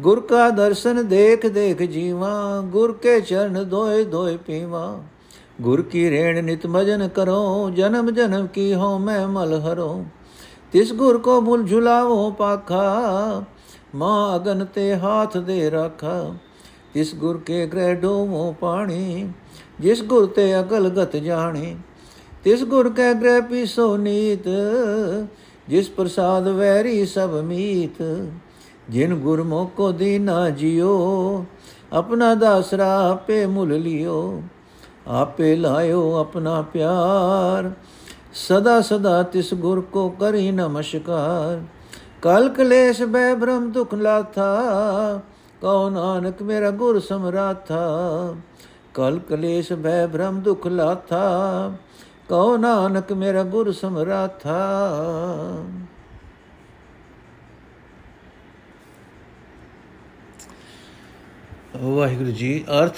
ਗੁਰ 0.00 0.20
ਕਾ 0.20 0.48
ਦਰਸ਼ਨ 0.50 1.06
ਦੇਖ 1.08 1.46
ਦੇਖ 1.46 1.82
ਜੀਵਾ, 1.82 2.60
ਗੁਰ 2.64 2.92
ਕੇ 2.92 3.20
ਚਰਨ 3.20 3.68
ਦੋਏ 3.68 4.04
ਦੋਏ 4.04 4.36
ਪੀਵਾ। 4.36 5.00
ਗੁਰ 5.60 5.82
ਕੀ 5.82 6.10
ਰੇਣ 6.10 6.44
ਨਿਤ 6.44 6.66
ਮਜਨ 6.66 7.08
ਕਰੋ, 7.08 7.70
ਜਨਮ 7.70 8.10
ਜਨਮ 8.10 8.46
ਕੀ 8.46 8.74
ਹੋ, 8.74 8.98
ਮੈਂ 8.98 9.28
ਮਲ 9.28 9.60
ਹਰੋ। 9.60 10.04
ਤਿਸ 10.72 10.92
ਗੁਰ 10.92 11.18
ਕੋ 11.18 11.40
ਭੁਲ 11.40 11.66
ਝੁਲਾਵੋ 11.68 12.30
ਪਾਖਾ, 12.30 13.44
ਮਾਂ 13.94 14.36
ਅਗਨ 14.36 14.64
ਤੇ 14.64 14.96
ਹਾਥ 14.96 15.36
ਦੇ 15.36 15.70
ਰੱਖਾ। 15.70 16.34
ਤਿਸ 16.94 17.14
ਗੁਰ 17.14 17.38
ਕੇ 17.38 17.66
ਗ੍ਰਹਿ 17.66 17.94
ਡੋਵੋ 17.94 18.54
ਪਾਣੀ 18.60 19.30
ਜਿਸ 19.82 20.02
ਗੁਰ 20.02 20.26
ਤੇ 20.26 20.60
ਅਕਲ 20.60 20.88
ਗਤ 20.88 21.16
ਜਾਣੇ, 21.16 21.76
ਤਿਸ 22.44 22.64
ਗੁਰ 22.64 22.88
ਕੈ 22.90 23.12
ਗ੍ਰਹਿ 23.14 23.40
ਪੀਸੋ 23.40 23.96
ਨੀਤ, 23.96 24.48
ਜਿਸ 25.68 25.88
ਪ੍ਰਸਾਦ 25.90 26.48
ਵੈਰੀ 26.48 27.04
ਸਭ 27.06 27.34
ਮੀਤ। 27.44 28.02
ਜਿਨ 28.90 29.14
ਗੁਰਮੁਖੋ 29.14 29.90
ਦੀਨਾ 29.92 30.48
ਜਿਓ 30.50 31.44
ਆਪਣਾ 31.92 32.34
ਦਾਸਰਾ 32.34 32.88
ਆਪੇ 33.10 33.44
ਮੁੱਲ 33.46 33.78
ਲਿਓ। 33.80 34.42
ਆਪੇ 35.08 35.54
ਲਾਇਓ 35.56 36.14
ਆਪਣਾ 36.14 36.60
ਪਿਆਰ, 36.62 37.70
ਸਦਾ 38.34 38.80
ਸਦਾ 38.80 39.22
ਤਿਸ 39.22 39.52
ਗੁਰ 39.54 39.80
ਕੋ 39.92 40.08
ਕਰੀ 40.20 40.50
ਨਮਸਕਾਰ। 40.50 41.62
ਕਲ 42.22 42.48
ਕਲੇਸ਼ 42.48 43.02
ਬੈ 43.02 43.34
ਬ੍ਰਹਮ 43.34 43.70
ਦੁਖ 43.70 43.94
ਲਾਥਾ 43.94 45.20
ਕਉ 45.60 45.88
ਨਾਨਕ 45.90 46.42
ਮੇਰਾ 46.42 46.70
ਗੁਰ 46.70 47.00
ਸਮਰਾਥਾ। 47.00 47.84
ਕਲ 48.94 49.18
ਕਲੇਸ਼ 49.28 49.72
ਬੈ 49.72 50.06
ਬ੍ਰਹਮ 50.06 50.40
ਦੁਖ 50.40 50.66
ਲਾਥਾ 50.66 51.72
ਕਉ 52.28 52.56
ਨਾਨਕ 52.56 53.12
ਮੇਰਾ 53.12 53.42
ਗੁਰ 53.42 53.72
ਸਮਰਾਥਾ। 53.72 54.58
ਵਾਹਿਗੁਰੂ 61.76 62.30
ਜੀ, 62.30 62.64
ਅਰਥ, 62.82 62.94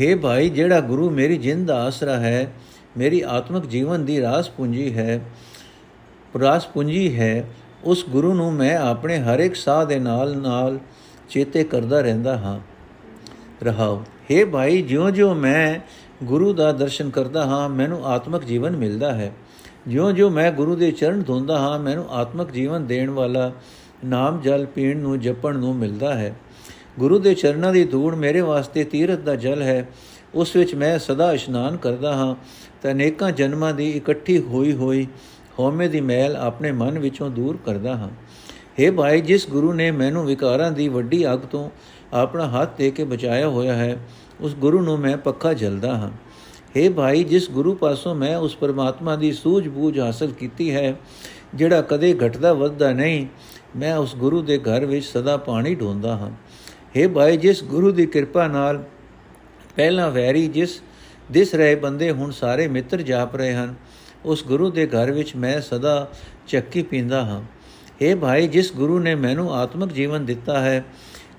ਹੈ 0.00 0.16
ਭਾਈ, 0.16 0.50
ਜਿਹੜਾ 0.50 0.80
ਗੁਰੂ 0.80 1.10
ਮੇਰੀ 1.10 1.36
ਜਿੰਦ 1.38 1.68
ਦਾ 1.68 1.84
ਆਸਰਾ 1.84 2.16
ਹੈ, 2.16 2.52
ਮੇਰੀ 2.96 3.20
ਆਤਮਿਕ 3.20 3.66
ਜੀਵਨ 3.66 4.04
ਦੀ 4.04 4.20
ਰਾਸ 4.20 4.50
ਪੂੰਜੀ 4.50 4.96
ਹੈ, 4.96 5.20
ਰਾਸ 6.40 6.66
ਪੂੰਜੀ 6.66 7.18
ਹੈ, 7.18 7.44
ਉਸ 7.84 8.04
ਗੁਰੂ 8.08 8.34
ਨੂੰ 8.34 8.52
ਮੈਂ 8.52 8.76
ਆਪਣੇ 8.76 9.18
ਹਰ 9.18 9.40
ਇੱਕ 9.40 9.54
ਸਾਹ 9.54 9.86
ਦੇ 9.86 9.98
ਨਾਲ 9.98 10.36
ਨਾਲ 10.36 10.78
ਚੇਤੇ 11.28 11.64
ਕਰਦਾ 11.64 12.00
ਰਹਿੰਦਾ 12.00 12.36
ਹਾਂ। 12.38 12.60
ਰਹਾਉ 13.64 14.02
हे 14.32 14.46
ਭਾਈ, 14.46 14.82
ਜਿਉਂ-ਜਿਉਂ 14.82 15.34
ਮੈਂ 15.34 15.78
ਗੁਰੂ 16.24 16.52
ਦਾ 16.52 16.72
ਦਰਸ਼ਨ 16.72 17.10
ਕਰਦਾ 17.10 17.44
ਹਾਂ, 17.44 17.68
ਮੈਨੂੰ 17.68 18.06
ਆਤਮਿਕ 18.06 18.44
ਜੀਵਨ 18.44 18.76
ਮਿਲਦਾ 18.76 19.12
ਹੈ। 19.12 19.32
ਜਿਉਂ-ਜਿਉਂ 19.88 20.30
ਮੈਂ 20.30 20.52
ਗੁਰੂ 20.52 20.76
ਦੇ 20.76 20.90
ਚਰਨ 20.90 21.22
ਧੋਂਦਾ 21.22 21.58
ਹਾਂ, 21.58 21.78
ਮੈਨੂੰ 21.78 22.06
ਆਤਮਿਕ 22.10 22.50
ਜੀਵਨ 22.50 22.86
ਦੇਣ 22.86 23.10
ਵਾਲਾ 23.10 23.52
ਨਾਮ 24.04 24.40
ਜਲ 24.40 24.66
ਪੀਣ 24.66 24.96
ਨੂੰ, 24.98 25.20
ਜਪਣ 25.20 25.58
ਨੂੰ 25.58 25.76
ਮਿਲਦਾ 25.76 26.14
ਹੈ। 26.14 26.36
ਗੁਰੂ 26.98 27.18
ਦੇ 27.18 27.34
ਚਰਨਾਂ 27.34 27.72
ਦੀ 27.72 27.84
ਧੂੜ 27.84 28.14
ਮੇਰੇ 28.14 28.40
ਵਾਸਤੇ 28.40 28.84
ਤੀਰਥ 28.84 29.18
ਦਾ 29.18 29.34
ਜਲ 29.34 29.62
ਹੈ। 29.62 29.88
ਉਸ 30.34 30.56
ਵਿੱਚ 30.56 30.74
ਮੈਂ 30.74 30.98
ਸਦਾ 30.98 31.32
ਇਸ਼ਨਾਨ 31.32 31.76
ਕਰਦਾ 31.76 32.16
ਹਾਂ। 32.16 32.36
ਤਾਂ 32.82 32.90
ਅਨੇਕਾਂ 32.90 33.32
ਜਨਮਾਂ 33.32 33.72
ਦੀ 33.72 33.90
ਇਕੱਠੀ 33.90 34.38
ਹੋਈ 34.38 34.72
ਹੋਈ 34.72 35.06
ਹਉਮੈ 35.58 35.88
ਦੀ 35.88 36.00
ਮੈਲ 36.00 36.36
ਆਪਣੇ 36.36 36.72
ਮਨ 36.72 36.98
ਵਿੱਚੋਂ 36.98 37.30
ਦੂਰ 37.30 37.58
ਕਰਦਾ 37.66 37.96
ਹਾਂ। 37.96 38.08
हे 38.82 38.92
ਭਾਈ, 38.92 39.20
ਜਿਸ 39.20 39.50
ਗੁਰੂ 39.50 39.72
ਨੇ 39.72 39.90
ਮੈਨੂੰ 39.90 40.26
ਵਿਕਾਰਾਂ 40.26 40.72
ਦੀ 40.72 40.88
ਵੱਡੀ 40.88 41.32
ਅੱਗ 41.32 41.38
ਤੋਂ 41.38 41.70
ਆਪਣਾ 42.13 42.47
ਹੱਥ 42.49 42.77
ਦੇ 42.77 42.89
ਕੇ 42.91 43.03
ਬਚਾਇਆ 43.03 43.47
ਹੋਇਆ 43.47 43.73
ਹੈ 43.73 43.97
ਉਸ 44.41 44.55
ਗੁਰੂ 44.55 44.81
ਨੂੰ 44.81 44.97
ਮੈਂ 44.99 45.17
ਪੱਕਾ 45.17 45.53
ਜਲਦਾ 45.53 45.95
ਹਾਂ 45.97 46.11
हे 46.75 46.91
ਭਾਈ 46.93 47.23
ਜਿਸ 47.23 47.49
ਗੁਰੂ 47.51 47.73
ਪਾਸੋਂ 47.75 48.13
ਮੈਂ 48.15 48.35
ਉਸ 48.37 48.55
ਪਰਮਾਤਮਾ 48.55 49.15
ਦੀ 49.15 49.31
ਸੂਝ-ਬੂਝ 49.31 49.99
ਹਾਸਲ 49.99 50.31
ਕੀਤੀ 50.31 50.73
ਹੈ 50.75 50.95
ਜਿਹੜਾ 51.55 51.81
ਕਦੇ 51.81 52.13
ਘਟਦਾ 52.25 52.53
ਵੱਧਦਾ 52.53 52.91
ਨਹੀਂ 52.91 53.25
ਮੈਂ 53.75 53.95
ਉਸ 53.97 54.15
ਗੁਰੂ 54.15 54.41
ਦੇ 54.41 54.57
ਘਰ 54.57 54.85
ਵਿੱਚ 54.85 55.05
ਸਦਾ 55.05 55.37
ਪਾਣੀ 55.37 55.75
ਢੋਂਦਾ 55.75 56.15
ਹਾਂ 56.15 56.29
हे 56.95 57.09
ਭਾਈ 57.09 57.37
ਜਿਸ 57.37 57.63
ਗੁਰੂ 57.63 57.91
ਦੀ 57.91 58.05
ਕਿਰਪਾ 58.05 58.47
ਨਾਲ 58.47 58.83
ਪਹਿਲਾਂ 59.77 60.09
ਵੈਰੀ 60.11 60.47
ਜਿਸ 60.47 60.81
ਦਿਸ 61.31 61.53
ਰਹੇ 61.55 61.75
ਬੰਦੇ 61.75 62.11
ਹੁਣ 62.11 62.31
ਸਾਰੇ 62.31 62.67
ਮਿੱਤਰ 62.67 63.01
ਜਾਪ 63.01 63.35
ਰਹੇ 63.35 63.53
ਹਨ 63.53 63.73
ਉਸ 64.25 64.43
ਗੁਰੂ 64.45 64.69
ਦੇ 64.71 64.85
ਘਰ 64.87 65.11
ਵਿੱਚ 65.11 65.35
ਮੈਂ 65.35 65.59
ਸਦਾ 65.61 65.95
ਚੱਕੀ 66.47 66.81
ਪੀਂਦਾ 66.83 67.23
ਹਾਂ 67.23 67.41
हे 68.01 68.17
ਭਾਈ 68.19 68.47
ਜਿਸ 68.47 68.73
ਗੁਰੂ 68.73 68.99
ਨੇ 68.99 69.15
ਮੈਨੂੰ 69.15 69.53
ਆਤਮਿਕ 69.53 69.91
ਜੀਵਨ 69.93 70.25
ਦਿੱਤਾ 70.25 70.59
ਹੈ 70.61 70.83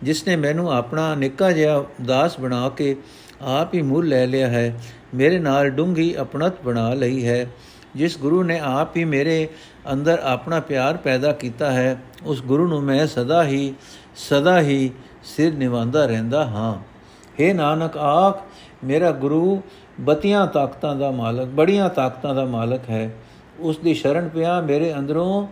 ਜਿਸ 0.04 0.28
ਨੇ 0.28 0.36
ਮੈਨੂੰ 0.36 0.72
ਆਪਣਾ 0.74 1.16
ਨਿੱਕਾ 1.16 1.52
ਜਿਹਾ 1.52 1.84
ਦਾਸ 2.06 2.40
ਬਣਾ 2.40 2.70
ਕੇ 2.70 2.96
ਆਪ 3.42 3.74
ਹੀ 3.74 3.82
ਮੁੱਲ 3.82 4.08
ਲੈ 4.08 4.28
ਲਿਆ 4.28 4.48
ਹੈ, 4.48 4.80
ਮੇਰੇ 5.16 5.40
ਨਾਲ 5.40 5.70
ਡੂੰਗੀ 5.70 6.14
ਆਪਣਤ 6.14 6.62
ਬਣਾ 6.62 6.94
ਲਈ 6.94 7.28
ਹੈ। 7.28 7.48
ਜਿਸ 7.96 8.18
ਗੁਰੂ 8.18 8.44
ਨੇ 8.44 8.60
ਆਪ 8.60 8.98
ਹੀ 8.98 9.04
ਮੇਰੇ 9.06 9.48
ਅੰਦਰ 9.94 10.20
ਆਪਣਾ 10.24 10.60
ਪਿਆਰ 10.60 10.98
ਪੈਦਾ 10.98 11.32
ਕੀਤਾ 11.32 11.72
ਹੈ, 11.72 12.02
ਉਸ 12.26 12.44
ਗੁਰੂ 12.44 12.68
ਨੂੰ 12.68 12.82
ਮੈਂ 12.84 13.08
ਸਦਾ 13.08 13.44
ਹੀ 13.44 13.74
ਸਦਾ 14.16 14.62
ਹੀ 14.62 14.92
ਸਿਰ 15.24 15.54
ਨਿਵਾਉਂਦਾ 15.54 16.06
ਰਹਿੰਦਾ 16.06 16.46
ਹਾਂ। 16.46 16.78
हे 17.40 17.56
ਨਾਨਕ, 17.56 17.98
ਆਖ, 17.98 18.42
ਮੇਰਾ 18.84 19.12
ਗੁਰੂ 19.12 19.62
ਬਤੀਆਂ 20.02 20.48
ਤਾਕਤਾਂ 20.48 20.96
ਦਾ 20.96 21.12
ਮਾਲਕ, 21.12 21.48
ਬੜੀਆਂ 21.48 21.90
ਤਾਕਤਾਂ 21.90 22.36
ਦਾ 22.36 22.46
ਮਾਲਕ 22.46 22.90
ਹੈ। 22.90 23.16
ਉਸ 23.60 23.78
ਦੀ 23.78 23.94
ਸ਼ਰਨ 23.94 24.30
ਪਿਆ 24.30 24.62
ਮੇਰੇ 24.62 24.94
ਅੰਦਰੋਂ 24.94 25.48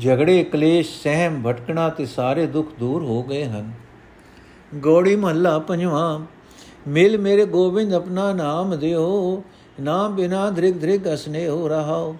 ਝਗੜੇ, 0.00 0.42
ਕਲੇਸ਼, 0.44 1.02
ਸਹਿਮ, 1.02 1.42
ਭਟਕਣਾ 1.42 1.88
ਤੇ 1.88 2.06
ਸਾਰੇ 2.06 2.46
ਦੁੱਖ 2.46 2.68
ਦੂਰ 2.78 3.02
ਹੋ 3.02 3.22
ਗਏ 3.22 3.44
ਹਨ। 3.44 3.70
ਗੋੜੀ 4.74 5.16
ਮਹੱਲਾ 5.16 5.58
ਪੰਜਵਾਂ, 5.58 6.18
ਮਿਲ 6.88 7.18
ਮੇਰੇ 7.18 7.44
ਗੋਬਿੰਦ 7.44 7.94
ਆਪਣਾ 7.94 8.32
ਨਾਮ 8.32 8.78
ਦਿਓ 8.78 9.42
ਨਾਮ 9.80 10.14
ਬਿਨਾ 10.14 10.50
ਧ੍ਰਿਗ 10.50 10.80
ਧ੍ਰਿਗ 10.80 11.00
ਅਸਨੇ 11.14 11.48
ਹੋ 11.48 11.68
ਰਹਾਓ। 11.68 12.16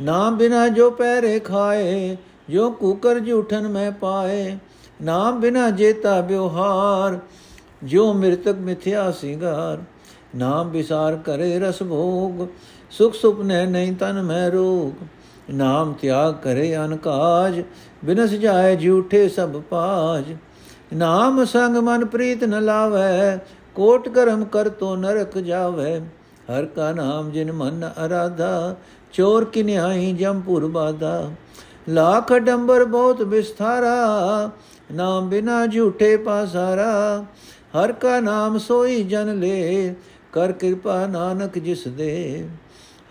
ਨਾਮ 0.00 0.36
ਬਿਨਾ 0.36 0.68
ਜੋ 0.68 0.90
ਪੈਰੇ 0.90 1.38
ਖਾਏ, 1.38 2.16
ਜੋ 2.50 2.70
ਕੁਕਰ 2.70 3.20
ਝੂਠਨ 3.20 3.68
ਮੈਂ 3.68 3.90
ਪਾਏ 3.92 4.56
ਨਾਮ 5.02 5.40
ਬਿਨਾ 5.40 5.70
ਜੇਤਾ 5.70 6.20
ਬਿਵਹਾਰ 6.20 7.18
ਜੋ 7.84 8.12
ਮਿਰਤਕ 8.12 8.54
ਮਿਥਿਆ 8.54 9.10
ਸਿੰਗਾਰ। 9.10 9.82
ਨਾਮ 10.36 10.70
ਵਿਸਾਰ 10.70 11.16
ਕਰੇ 11.16 11.58
ਰਸ 11.58 11.82
ਭੋਗ, 11.82 12.46
ਸੁਖ 12.90 13.14
ਸੁਪਨੇ 13.14 13.66
ਨਹੀਂ 13.66 13.92
ਤਨ 13.96 14.22
ਮੈਂ 14.22 14.50
ਰੋਗ। 14.50 15.04
ਨਾਮ 15.50 15.92
ਤਿਆਗ 15.92 16.34
ਕਰੇ 16.34 16.76
ਅਨਕਾਜ, 16.76 17.62
ਬਿਨਸ 18.04 18.30
ਜਾਏ 18.30 18.76
ਝੂਠੇ 18.76 19.28
ਸਭ 19.28 19.60
ਪਾਜ। 19.60 20.24
ਨਾਮ 20.94 21.44
ਸੰਗ 21.44 21.76
ਮਨ 21.76 22.04
ਪ੍ਰੀਤ 22.04 22.44
ਨ 22.44 22.64
ਲਾਵੇ, 22.64 23.38
ਕੋਟ 23.74 24.08
ਕਰਮ 24.08 24.44
ਕਰ 24.44 24.68
ਤੋ 24.68 24.96
ਨਰਕ 24.96 25.38
ਜਾਵੇ। 25.38 26.00
ਹਰ 26.50 26.66
ਕਾ 26.66 26.92
ਨਾਮ 26.92 27.30
ਜਿਨ 27.30 27.52
ਮਨ 27.52 27.90
ਅਰਾਧਾ, 28.06 28.76
ਚੋਰ 29.12 29.44
ਕਿਨਿਆਈ 29.44 30.12
ਜੰਪੁਰ 30.12 30.66
ਬਾਦਾ 30.66 31.30
ਲੱਖ 31.88 32.32
ਡੰਬਰ 32.32 32.84
ਬਹੁਤ 32.84 33.22
ਵਿਸਥਾਰਾ, 33.22 34.50
ਨਾਮ 34.92 35.28
ਬਿਨਾ 35.28 35.66
ਝੂਠੇ 35.66 36.16
ਪਾਸਾਰਾ। 36.16 37.24
ਹਰ 37.76 37.92
ਕਾ 37.92 38.20
ਨਾਮ 38.20 38.58
ਸੋਈ 38.58 39.02
ਜਨ 39.02 39.40
ਲੈ, 39.40 39.92
ਕਰ 40.32 40.52
ਕਿਰਪਾ 40.52 41.06
ਨਾਨਕ 41.06 41.58
ਜਿਸ 41.58 41.88
ਦੇ। 41.88 42.48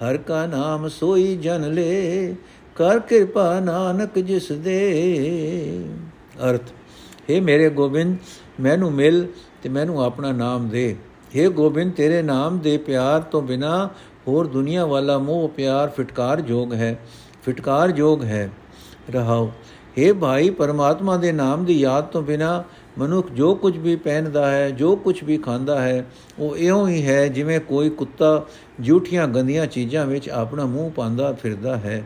ਹਰ 0.02 0.16
ਕਾ 0.16 0.44
ਨਾਮ 0.46 0.88
ਸੋਈ 0.88 1.36
ਜਨ 1.36 1.72
ਲੈ 1.74 2.34
ਕਰ 2.76 2.98
ਕਿਰਪਾ 2.98 3.48
ਨਾਨਕ 3.60 4.18
ਜਿਸ 4.18 4.50
ਦੇ 4.52 4.80
ਅਰਥ 6.44 6.72
हे 7.28 7.40
ਮੇਰੇ 7.42 7.68
ਗੋਬਿੰਦ 7.70 8.16
ਮੈਨੂੰ 8.60 8.92
ਮਿਲ 8.92 9.26
ਤੇ 9.62 9.68
ਮੈਨੂੰ 9.68 10.02
ਆਪਣਾ 10.02 10.32
ਨਾਮ 10.32 10.68
ਦੇ 10.68 10.94
हे 11.36 11.50
ਗੋਬਿੰਦ 11.52 11.92
ਤੇਰੇ 11.94 12.20
ਨਾਮ 12.22 12.58
ਦੇ 12.58 12.76
ਪਿਆਰ 12.78 13.20
ਤੋਂ 13.22 13.42
ਬਿਨਾ 13.42 13.88
ਹੋਰ 14.28 14.46
ਦੁਨੀਆ 14.46 14.84
ਵਾਲਾ 14.86 15.18
ਮੋਹ 15.18 15.48
ਪਿਆਰ 15.48 15.88
ਫਟਕਾਰ 15.88 16.40
ਜੋਗ 16.40 16.74
ਹੈ 16.74 16.96
ਫਟਕਾਰ 17.46 17.90
ਜੋਗ 17.90 18.24
ਹੈ 18.24 18.48
ਰਹਾਓ 19.10 19.50
हे 19.96 20.14
ਭਾਈ 20.14 20.50
ਪਰਮਾਤਮਾ 20.50 21.16
ਦੇ 21.16 21.32
ਨਾਮ 21.32 21.64
ਦੀ 21.64 21.80
ਯਾਦ 21.80 22.06
ਤੋਂ 22.06 22.22
ਬਿਨਾ 22.22 22.62
ਮਨੁੱਖ 22.97 23.31
ਜੋ 23.31 23.55
ਕੁਝ 23.55 23.77
ਵੀ 23.77 23.95
ਪਹਿਨਦਾ 23.95 24.51
ਹੈ, 24.51 24.69
ਜੋ 24.69 24.95
ਕੁਝ 24.95 25.23
ਵੀ 25.23 25.37
ਖਾਂਦਾ 25.37 25.81
ਹੈ, 25.81 26.05
ਉਹ 26.39 26.57
ਇਉਂ 26.57 26.87
ਹੀ 26.87 27.05
ਹੈ 27.05 27.27
ਜਿਵੇਂ 27.27 27.59
ਕੋਈ 27.59 27.89
ਕੁੱਤਾ 27.89 28.45
ਝੂਠੀਆਂ 28.85 29.27
ਗੰਦੀਆਂ 29.27 29.67
ਚੀਜ਼ਾਂ 29.67 30.05
ਵਿੱਚ 30.05 30.29
ਆਪਣਾ 30.29 30.65
ਮੂੰਹ 30.65 30.91
ਪਾਉਂਦਾ 30.91 31.33
ਫਿਰਦਾ 31.33 31.77
ਹੈ। 31.77 32.03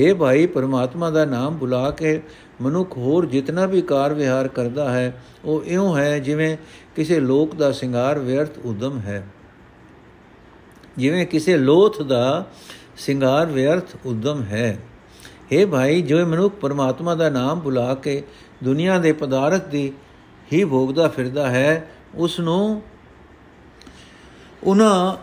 हे 0.00 0.16
ਭਾਈ, 0.16 0.46
ਪਰਮਾਤਮਾ 0.46 1.10
ਦਾ 1.10 1.24
ਨਾਮ 1.24 1.56
ਬੁਲਾ 1.56 1.90
ਕੇ 1.90 2.22
ਮਨੁੱਖ 2.60 2.96
ਹੋਰ 2.96 3.26
ਜਿਤਨਾ 3.26 3.66
ਵੀ 3.66 3.82
ਕਾਰ 3.82 4.14
ਵਿਹਾਰ 4.14 4.48
ਕਰਦਾ 4.48 4.92
ਹੈ, 4.92 5.22
ਉਹ 5.44 5.64
ਇਉਂ 5.64 5.96
ਹੈ 5.96 6.18
ਜਿਵੇਂ 6.18 6.56
ਕਿਸੇ 6.96 7.20
ਲੋਕ 7.20 7.54
ਦਾ 7.54 7.72
ਸ਼ਿੰਗਾਰ 7.72 8.18
ਵਿਅਰਥ 8.18 8.58
ਉਦਮ 8.64 8.98
ਹੈ। 8.98 9.26
ਜਿਵੇਂ 10.98 11.26
ਕਿਸੇ 11.26 11.56
ਲੋਥ 11.56 12.02
ਦਾ 12.02 12.46
ਸ਼ਿੰਗਾਰ 12.96 13.46
ਵਿਅਰਥ 13.46 13.84
ਉਦਮ 14.06 14.42
ਹੈ। 14.42 14.78
हे 15.52 15.68
ਭਾਈ 15.68 16.02
ਜੋ 16.02 16.26
ਮਨੁੱਖ 16.26 16.54
ਪਰਮਾਤਮਾ 16.54 17.14
ਦਾ 17.14 17.28
ਨਾਮ 17.28 17.60
ਬੁਲਾ 17.60 17.94
ਕੇ 17.94 18.22
ਦੁਨੀਆ 18.62 18.98
ਦੇ 18.98 19.12
ਪਦਾਰਥ 19.12 19.66
ਦੀ 19.66 19.92
ਹੀ 20.52 20.64
ਭੋਗਦਾ 20.64 21.08
ਫਿਰਦਾ 21.08 21.50
ਹੈ 21.50 21.88
ਉਸ 22.14 22.40
ਨੂੰ 22.40 22.82
ਉਹਨਾਂ 24.64 25.16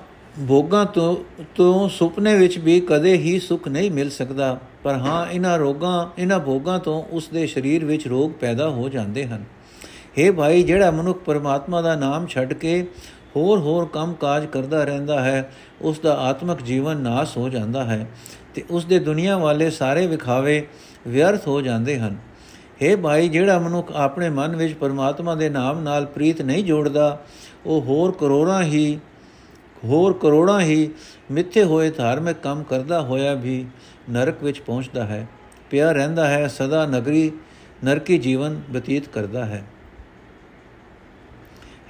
ਭੋਗਾਂ 0.48 0.86
ਤੋਂ 0.86 1.16
ਤੋਂ 1.56 1.90
ਸੁਪਨੇ 1.90 2.36
ਵਿੱਚ 2.38 2.58
ਵੀ 2.58 2.80
ਕਦੇ 2.80 3.14
ਹੀ 3.14 3.40
ਸੁਖ 3.40 3.68
ਨਹੀਂ 3.68 3.92
ਮਿਲ 3.92 4.10
ਸਕਦਾ। 4.10 4.60
ਪਰ 4.84 4.96
ਹਾਂ, 4.96 5.26
ਇਹਨਾਂ 5.32 5.58
ਰੋਗਾਂ, 5.60 6.22
ਇਹਨਾਂ 6.22 6.40
ਭੋਗਾਂ 6.40 6.80
ਤੋਂ 6.80 7.04
ਉਸ 7.12 7.28
ਦੇ 7.28 7.48
ਸਰੀਰ 7.48 7.86
ਵਿੱਚ 7.86 8.08
ਰੋਗ 8.08 8.32
ਪੈਦਾ 8.32 8.70
ਹੋ 8.70 8.90
ਜਾਂਦੇ 8.90 9.26
ਹਨ। 9.26 9.44
हे 10.18 10.34
ਭਾਈ, 10.34 10.64
ਜਿਹੜਾ 10.64 10.92
ਮਨੁੱਖ 10.92 11.20
ਪਰਮਾਤਮਾ 11.20 11.82
ਦਾ 11.82 11.96
ਨਾਮ 11.96 12.28
ਛੱਡ 12.28 12.54
ਕੇ 12.54 12.88
ਹੋਰ 13.36 13.60
ਹੋਰ 13.60 13.86
ਕੰਮ 13.86 14.14
ਕਾਜ 14.14 14.46
ਕਰਦਾ 14.46 14.84
ਰਹਿੰਦਾ 14.84 15.24
ਹੈ 15.24 15.52
ਉਸ 15.82 16.00
ਦਾ 16.00 16.14
ਆਤਮਿਕ 16.14 16.62
ਜੀਵਨ 16.62 16.98
ਨਾਸ 16.98 17.38
ਹੋ 17.38 17.50
ਜਾਂਦਾ 17.50 17.84
ਹੈ 17.84 18.08
ਤੇ 18.56 18.64
ਉਸ 18.70 18.86
ਦੇ 18.86 19.00
ਦੁਨੀਆ 19.00 19.38
ਵਾਲੇ 19.38 19.70
ਸਾਰੇ 19.70 20.08
ਵਿਖਾਵੇ 20.08 20.68
ਵਿਅਰਥ 21.08 21.48
ਹੋ 21.48 21.62
ਜਾਂਦੇ 21.62 22.00
ਹਨ। 22.00 22.18
हे 22.84 22.98
ਭਾਈ, 22.98 23.30
ਜਿਹੜਾ 23.30 23.60
ਮਨੁੱਖ 23.60 23.92
ਆਪਣੇ 23.96 24.30
ਮਨ 24.30 24.56
ਵਿੱਚ 24.56 24.74
ਪਰਮਾਤਮਾ 24.74 25.36
ਦੇ 25.36 25.50
ਨਾਮ 25.50 25.80
ਨਾਲ 25.80 26.06
ਪ੍ਰੀਤ 26.06 26.42
ਨਹੀਂ 26.42 26.64
ਜੋੜਦਾ, 26.64 27.20
ਉਹ 27.66 27.82
ਹੋਰ 27.82 28.12
ਕਰੋੜਾਂ 28.12 28.64
ਹੀ, 28.64 29.00
ਹੋਰ 29.84 30.14
ਕਰੋੜਾਂ 30.14 30.62
ਹੀ 30.62 30.90
ਮਿੱਥੇ 31.32 31.64
ਹੋਏ 31.64 31.90
ਧਾਰਮਿਕ 31.92 32.38
ਕੰਮ 32.38 32.64
ਕਰਦਾ 32.64 33.02
ਹੋਇਆ 33.02 33.34
ਵੀ 33.34 33.66
ਨਰਕ 34.10 34.44
ਵਿੱਚ 34.44 34.60
ਪਹੁੰਚਦਾ 34.60 35.06
ਹੈ। 35.06 35.28
ਪਿਆ 35.70 35.92
ਰਹਿੰਦਾ 35.92 36.28
ਹੈ, 36.28 36.48
ਸਦਾ 36.48 36.86
ਨਗਰੀ, 36.86 37.32
ਨਰਕੀ 37.84 38.18
ਜੀਵਨ 38.18 38.62
ਬਤੀਤ 38.70 39.08
ਕਰਦਾ 39.08 39.46
ਹੈ। 39.46 39.64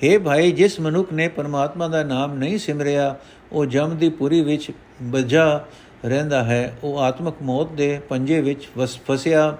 हे 0.03 0.21
ਭਾਈ, 0.21 0.51
ਜਿਸ 0.51 0.79
ਮਨੁੱਖ 0.79 1.13
ਨੇ 1.13 1.27
ਪਰਮਾਤਮਾ 1.27 1.87
ਦਾ 1.87 2.03
ਨਾਮ 2.03 2.33
ਨਹੀਂ 2.33 2.57
ਸਿਮਰਿਆ, 2.57 3.15
ਉਹ 3.51 3.65
ਜਮ 3.65 3.97
ਦੀ 3.97 4.09
ਪੁਰੀ 4.09 4.41
ਵਿੱਚ 4.41 4.71
ਬਜਾ 5.01 5.65
ਰਹਿੰਦਾ 6.05 6.43
ਹੈ। 6.43 6.77
ਉਹ 6.83 6.99
ਆਤਮਕ 6.99 7.35
ਮੌਤ 7.41 7.71
ਦੇ 7.71 7.99
ਪੰਜੇ 8.09 8.41
ਵਿੱਚ 8.41 8.69
ਫਸਿਆ 9.07 9.57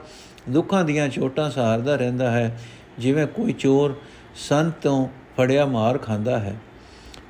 ਦੁੱਖਾਂ 0.50 0.84
ਦੀਆਂ 0.84 1.10
ਚੋਟਾਂ 1.10 1.52
ਸਹਾਰਦਾ 1.52 1.96
ਰਹਿੰਦਾ 1.96 2.32
ਹੈ, 2.32 2.60
ਜਿਵੇਂ 3.00 3.28
ਕੋਈ 3.28 3.54
ਚੋਰ 3.54 3.96
ਸੰਤ 4.36 4.74
ਤੋਂ 4.82 5.08
ਫੜਿਆ 5.08 5.66
ਮਾਰ 5.66 5.98
ਖਾਂਦਾ 5.98 6.40
ਹੈ। 6.40 6.56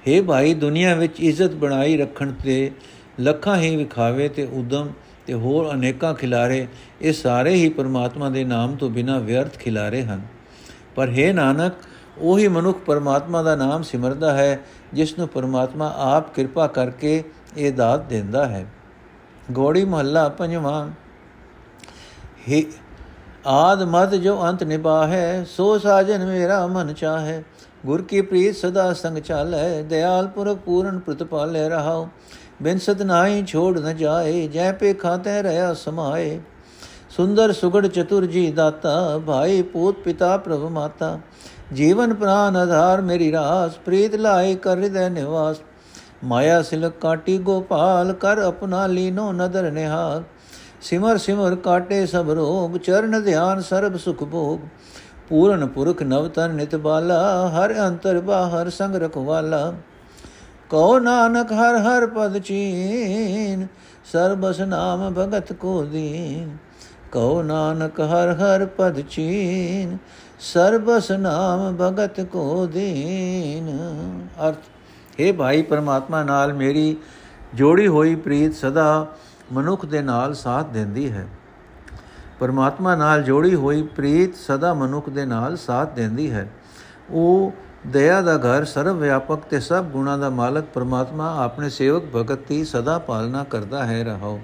हे 0.07 0.23
ਭਾਈ, 0.23 0.53
ਦੁਨੀਆ 0.53 0.95
ਵਿੱਚ 0.95 1.19
ਇੱਜ਼ਤ 1.19 1.51
ਬਣਾਈ 1.51 1.97
ਰੱਖਣ 1.97 2.31
ਤੇ 2.31 2.71
ਲੱਖਾਂ 3.19 3.57
ਹੀ 3.57 3.75
ਵਿਖਾਵੇ 3.75 4.29
ਤੇ 4.29 4.43
ਉਦਮ 4.45 4.89
ਤੇ 5.27 5.33
ਹੋਰ 5.33 5.71
ਅਨੇਕਾਂ 5.71 6.13
ਖਿਲਾਰੇ 6.13 6.67
ਇਹ 7.01 7.13
ਸਾਰੇ 7.13 7.55
ਹੀ 7.55 7.69
ਪਰਮਾਤਮਾ 7.69 8.29
ਦੇ 8.29 8.43
ਨਾਮ 8.43 8.75
ਤੋਂ 8.75 8.89
ਬਿਨਾ 8.89 9.19
ਵਿਅਰਥ 9.19 9.57
ਖਿਲਾਰੇ 9.57 10.03
ਹਨ। 10.03 10.21
ਪਰ 10.95 11.07
हे 11.07 11.33
ਨਾਨਕ, 11.33 11.73
ਉਹੀ 12.17 12.47
ਮਨੁੱਖ 12.47 12.79
ਪਰਮਾਤਮਾ 12.79 13.43
ਦਾ 13.43 13.55
ਨਾਮ 13.55 13.83
ਸਿਮਰਦਾ 13.83 14.33
ਹੈ, 14.33 14.59
ਜਿਸ 14.93 15.17
ਨੂੰ 15.17 15.27
ਪਰਮਾਤਮਾ 15.27 15.93
ਆਪ 15.97 16.35
ਕਿਰਪਾ 16.35 16.67
ਕਰਕੇ 16.67 17.23
ਇਹ 17.57 17.73
ਦਾਤ 17.73 18.05
ਦਿੰਦਾ 18.05 18.47
ਹੈ। 18.47 18.65
ਗੋੜੀ 19.51 19.85
ਮਹੱਲਾ 19.85 20.29
ਪੰਜਵਾਂ। 20.29 20.89
ਹੀ 22.49 22.65
ਆਦ 23.47 23.83
ਮਦ 23.83 24.15
ਜੋ 24.15 24.43
ਅੰਤ 24.43 24.63
ਨਿਬਾਹੈ 24.63 25.43
ਸੋ 25.43 25.77
ਸਾਜਨ 25.77 26.25
ਮੇਰਾ 26.25 26.67
ਮਨ 26.67 26.93
ਚਾਹੈ। 26.93 27.43
ਗੁਰ 27.85 28.01
ਕੀ 28.01 28.21
ਪ੍ਰੀਤ 28.21 28.55
ਸਦਾ 28.55 28.93
ਸੰਗ 28.93 29.17
ਚਾਲੈ, 29.17 29.81
ਦਿਆਲ 29.81 30.27
ਪੁਰਖ 30.27 30.57
ਪੂਰਨ 30.57 30.99
ਪ੍ਰਤਪਾਲੈ 30.99 31.69
ਰਹਾਉ। 31.69 32.07
ਬਿਨ 32.61 32.77
ਸਤ 32.77 33.01
ਨਾਹੀ 33.01 33.45
ਛੋੜ 33.45 33.79
ਨ 33.79 33.97
ਜਾਏ, 33.97 34.47
ਜੈ 34.47 34.71
ਪੇ 34.71 34.93
ਖਾਤੇ 34.93 35.41
ਰਹਾ 35.41 35.73
ਸਮਾਏ। 35.73 36.39
ਸੁੰਦਰ 37.09 37.51
ਸੁਗੜ 37.51 37.87
ਚਤੁਰ 37.87 38.25
ਜੀ 38.25 38.51
ਦਾਤਾ, 38.51 39.21
ਭਾਈ 39.27 39.61
ਪੂਤ 39.61 39.95
ਪਿਤਾ 39.95 40.37
ਪ੍ਰਭ 40.37 40.59
ਮਾਤਾ। 40.59 41.19
ਜੀਵਨ 41.73 42.13
ਪ੍ਰਾਨ 42.13 42.55
ਆਧਾਰ 42.55 43.01
ਮੇਰੀ 43.01 43.31
ਰਾਸ, 43.31 43.77
ਪ੍ਰੀਤ 43.77 44.15
ਲਾਏ 44.15 44.55
ਕਰ 44.55 44.77
ਹਿਰਦੈ 44.77 45.09
ਨਿਵਾਸ। 45.09 45.57
ਮਾਇਆ 46.23 46.61
ਸਿਲਕ 46.61 46.93
ਕਾਟੀ 47.01 47.37
ਗੋਪਾਲ, 47.37 48.13
ਕਰ 48.13 48.37
ਆਪਣਾ 48.37 48.87
ਲੀਨੋ 48.87 49.31
ਨਦਰ 49.31 49.71
ਨਿਹਾਲ। 49.71 50.23
ਸਿਮਰ 50.81 51.17
ਸਿਮਰ 51.17 51.55
ਕਾਟੇ 51.55 52.05
ਸਭ 52.05 52.29
ਰੋਗ, 52.29 52.77
ਚਰਨ 52.77 53.23
ਧਿਆਨ 53.23 53.61
ਸਰਬ 53.61 53.97
ਸੁਖ 53.97 54.23
ਭੋਗ। 54.23 54.59
ਪੂਰਨ 55.29 55.65
ਪੁਰਖ 55.67 56.03
ਨਵਤਨ 56.03 56.55
ਨਿਤ 56.55 56.75
ਬਾਲਾ, 56.75 57.47
ਹਰ 57.47 57.73
ਅੰਤਰ 57.87 58.19
ਬਾਹਰ 58.19 58.69
ਸੰਗ 58.69 58.95
ਰਖਵਾਲਾ। 58.95 59.73
ਕਉ 60.69 60.99
ਨਾਨਕ 60.99 61.51
ਹਰ 61.51 61.77
ਹਰ 61.77 62.05
ਪਦ 62.07 62.37
ਚੀਨ, 62.37 63.67
ਸਰਬਸ 64.11 64.59
ਨਾਮ 64.61 65.13
ਭਗਤ 65.13 65.53
ਕੋ 65.53 65.83
ਦੀਨ। 65.85 66.57
ਕਉ 67.11 67.41
ਨਾਨਕ 67.41 67.99
ਹਰ 68.01 68.33
ਹਰ 68.33 68.65
ਪਦ 68.65 68.99
ਚੀਨ, 69.01 69.97
ਸਰਬਸ 70.39 71.11
ਨਾਮ 71.11 71.77
ਭਗਤ 71.77 72.21
ਕੋ 72.21 72.65
ਦੀਨ। 72.65 73.77
ਅਰਥ 74.47 75.21
हे 75.21 75.33
ਭਾਈ 75.33 75.61
ਪਰਮਾਤਮਾ 75.61 76.23
ਨਾਲ 76.23 76.53
ਮੇਰੀ 76.53 76.95
ਜੋੜੀ 77.55 77.87
ਹੋਈ 77.87 78.15
ਪ੍ਰੀਤ 78.15 78.55
ਸਦਾ 78.55 79.07
ਮਨੁੱਖ 79.53 79.85
ਦੇ 79.85 80.01
ਨਾਲ 80.01 80.33
ਸਾਥ 80.33 80.67
ਦਿੰਦੀ 80.67 81.11
ਹੈ। 81.11 81.27
ਪਰਮਾਤਮਾ 82.39 82.95
ਨਾਲ 82.95 83.23
ਜੋੜੀ 83.23 83.55
ਹੋਈ 83.55 83.81
ਪ੍ਰੀਤ 83.81 84.35
ਸਦਾ 84.35 84.73
ਮਨੁੱਖ 84.73 85.09
ਦੇ 85.09 85.25
ਨਾਲ 85.25 85.57
ਸਾਥ 85.57 85.93
ਦਿੰਦੀ 85.93 86.31
ਹੈ। 86.31 86.49
ਉਹ 87.09 87.53
ਦਇਆ 87.87 88.21
ਦਾ 88.21 88.37
ਘਰ, 88.37 88.65
ਸਰਵ 88.65 88.97
ਵਿਆਪਕ 88.97 89.37
ਤੇ 89.37 89.59
ਸਭ 89.59 89.83
ਗੁਣਾ 89.83 90.17
ਦਾ 90.17 90.29
ਮਾਲਕ 90.29 90.65
ਪਰਮਾਤਮਾ 90.73 91.43
ਆਪਣੇ 91.43 91.69
ਸੇਵਕ 91.69 92.03
ਭਗਤ 92.15 92.47
ਦੀ 92.47 92.65
ਸਦਾ 92.65 92.99
ਪਾਲਣਾ 92.99 93.43
ਕਰਦਾ 93.43 93.85
ਹੈ 93.85 94.03
ਰਹਾਓ। 94.03 94.39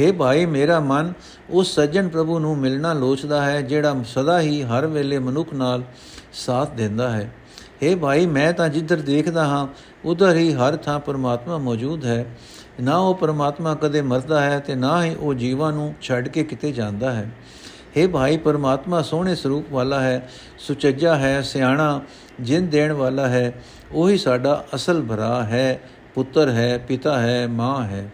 हे 0.00 0.12
ਭਾਈ, 0.14 0.46
ਮੇਰਾ 0.46 0.80
ਮਨ 0.80 1.12
ਉਸ 1.50 1.74
ਸੱਜਣ 1.74 2.08
ਪ੍ਰਭੂ 2.08 2.38
ਨੂੰ 2.38 2.58
ਮਿਲਣਾ 2.58 2.92
ਲੋਚਦਾ 2.92 3.42
ਹੈ, 3.42 3.60
ਜਿਹੜਾ 3.62 3.96
ਸਦਾ 4.04 4.40
ਹੀ 4.40 4.62
ਹਰ 4.62 4.86
ਵੇਲੇ 4.86 5.18
ਮਨੁੱਖ 5.18 5.54
ਨਾਲ 5.54 5.82
ਸਾਥ 6.32 6.70
ਦਿੰਦਾ 6.70 7.10
ਹੈ। 7.10 7.32
हे 7.82 7.98
ਭਾਈ, 7.98 8.26
ਮੈਂ 8.26 8.52
ਤਾਂ 8.52 8.68
ਜਿੱਧਰ 8.68 8.96
ਦੇਖਦਾ 8.96 9.44
ਹਾਂ, 9.44 9.66
ਉਧਰ 10.04 10.36
ਹੀ 10.36 10.52
ਹਰ 10.52 10.76
ਥਾਂ 10.76 11.00
ਪਰਮਾਤਮਾ 11.00 11.58
ਮੌਜੂਦ 11.58 12.04
ਹੈ। 12.04 12.26
ਨਾ 12.82 12.96
ਉਹ 12.96 13.14
ਪਰਮਾਤਮਾ 13.14 13.74
ਕਦੇ 13.74 14.02
ਮਰਦਾ 14.02 14.40
ਹੈ 14.40 14.58
ਤੇ 14.58 14.74
ਨਾ 14.74 15.04
ਹੀ 15.04 15.14
ਉਹ 15.14 15.34
ਜੀਵਾਂ 15.34 15.72
ਨੂੰ 15.72 15.94
ਛੱਡ 16.02 16.28
ਕੇ 16.28 16.44
ਕਿਤੇ 16.44 16.72
ਜਾਂਦਾ 16.72 17.12
ਹੈ। 17.12 17.30
हे 17.96 18.10
ਭਾਈ, 18.10 18.36
ਪਰਮਾਤਮਾ 18.36 19.02
ਸੋਹਣੇ 19.02 19.34
ਸਰੂਪ 19.34 19.64
ਵਾਲਾ 19.72 20.00
ਹੈ, 20.00 20.28
ਸੁਚੱਜਾ 20.58 21.16
ਹੈ, 21.16 21.40
ਸਿਆਣਾ 21.42 22.00
ਜਿੰਦ 22.40 22.70
ਦੇਣ 22.70 22.92
ਵਾਲਾ 22.92 23.28
ਹੈ, 23.28 23.62
ਉਹੀ 23.92 24.18
ਸਾਡਾ 24.18 24.64
ਅਸਲ 24.74 25.02
ਭਰਾ 25.02 25.44
ਹੈ, 25.44 25.80
ਪੁੱਤਰ 26.14 26.48
ਹੈ, 26.48 26.78
ਪਿਤਾ 26.78 27.20
ਹੈ, 27.20 27.46
ਮਾਂ 27.46 27.84
ਹੈ। 27.84 28.12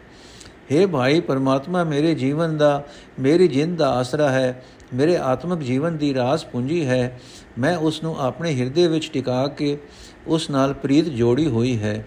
हे 0.72 0.88
ਭਾਈ, 0.88 1.20
ਪਰਮਾਤਮਾ 1.20 1.84
ਮੇਰੇ 1.84 2.14
ਜੀਵਨ 2.14 2.56
ਦਾ, 2.56 2.84
ਮੇਰੀ 3.20 3.48
ਜਿੰਦ 3.48 3.78
ਦਾ 3.78 3.90
ਆਸਰਾ 3.90 4.28
ਹੈ, 4.28 4.62
ਮੇਰੇ 4.94 5.16
ਆਤਮਿਕ 5.16 5.58
ਜੀਵਨ 5.58 5.96
ਦੀ 5.96 6.14
ਰਾਸ 6.14 6.44
ਪੂੰਜੀ 6.44 6.86
ਹੈ, 6.86 7.20
ਮੈਂ 7.58 7.76
ਉਸ 7.76 8.02
ਨੂੰ 8.02 8.20
ਆਪਣੇ 8.20 8.54
ਹਿਰਦੇ 8.54 8.88
ਵਿੱਚ 8.88 9.10
ਟਿਕਾ 9.12 9.46
ਕੇ 9.46 9.78
ਉਸ 10.26 10.50
ਨਾਲ 10.50 10.72
ਪ੍ਰੀਤ 10.72 11.04
ਜੋੜੀ 11.04 11.46
ਹੋਈ 11.46 11.78
ਹੈ। 11.82 12.06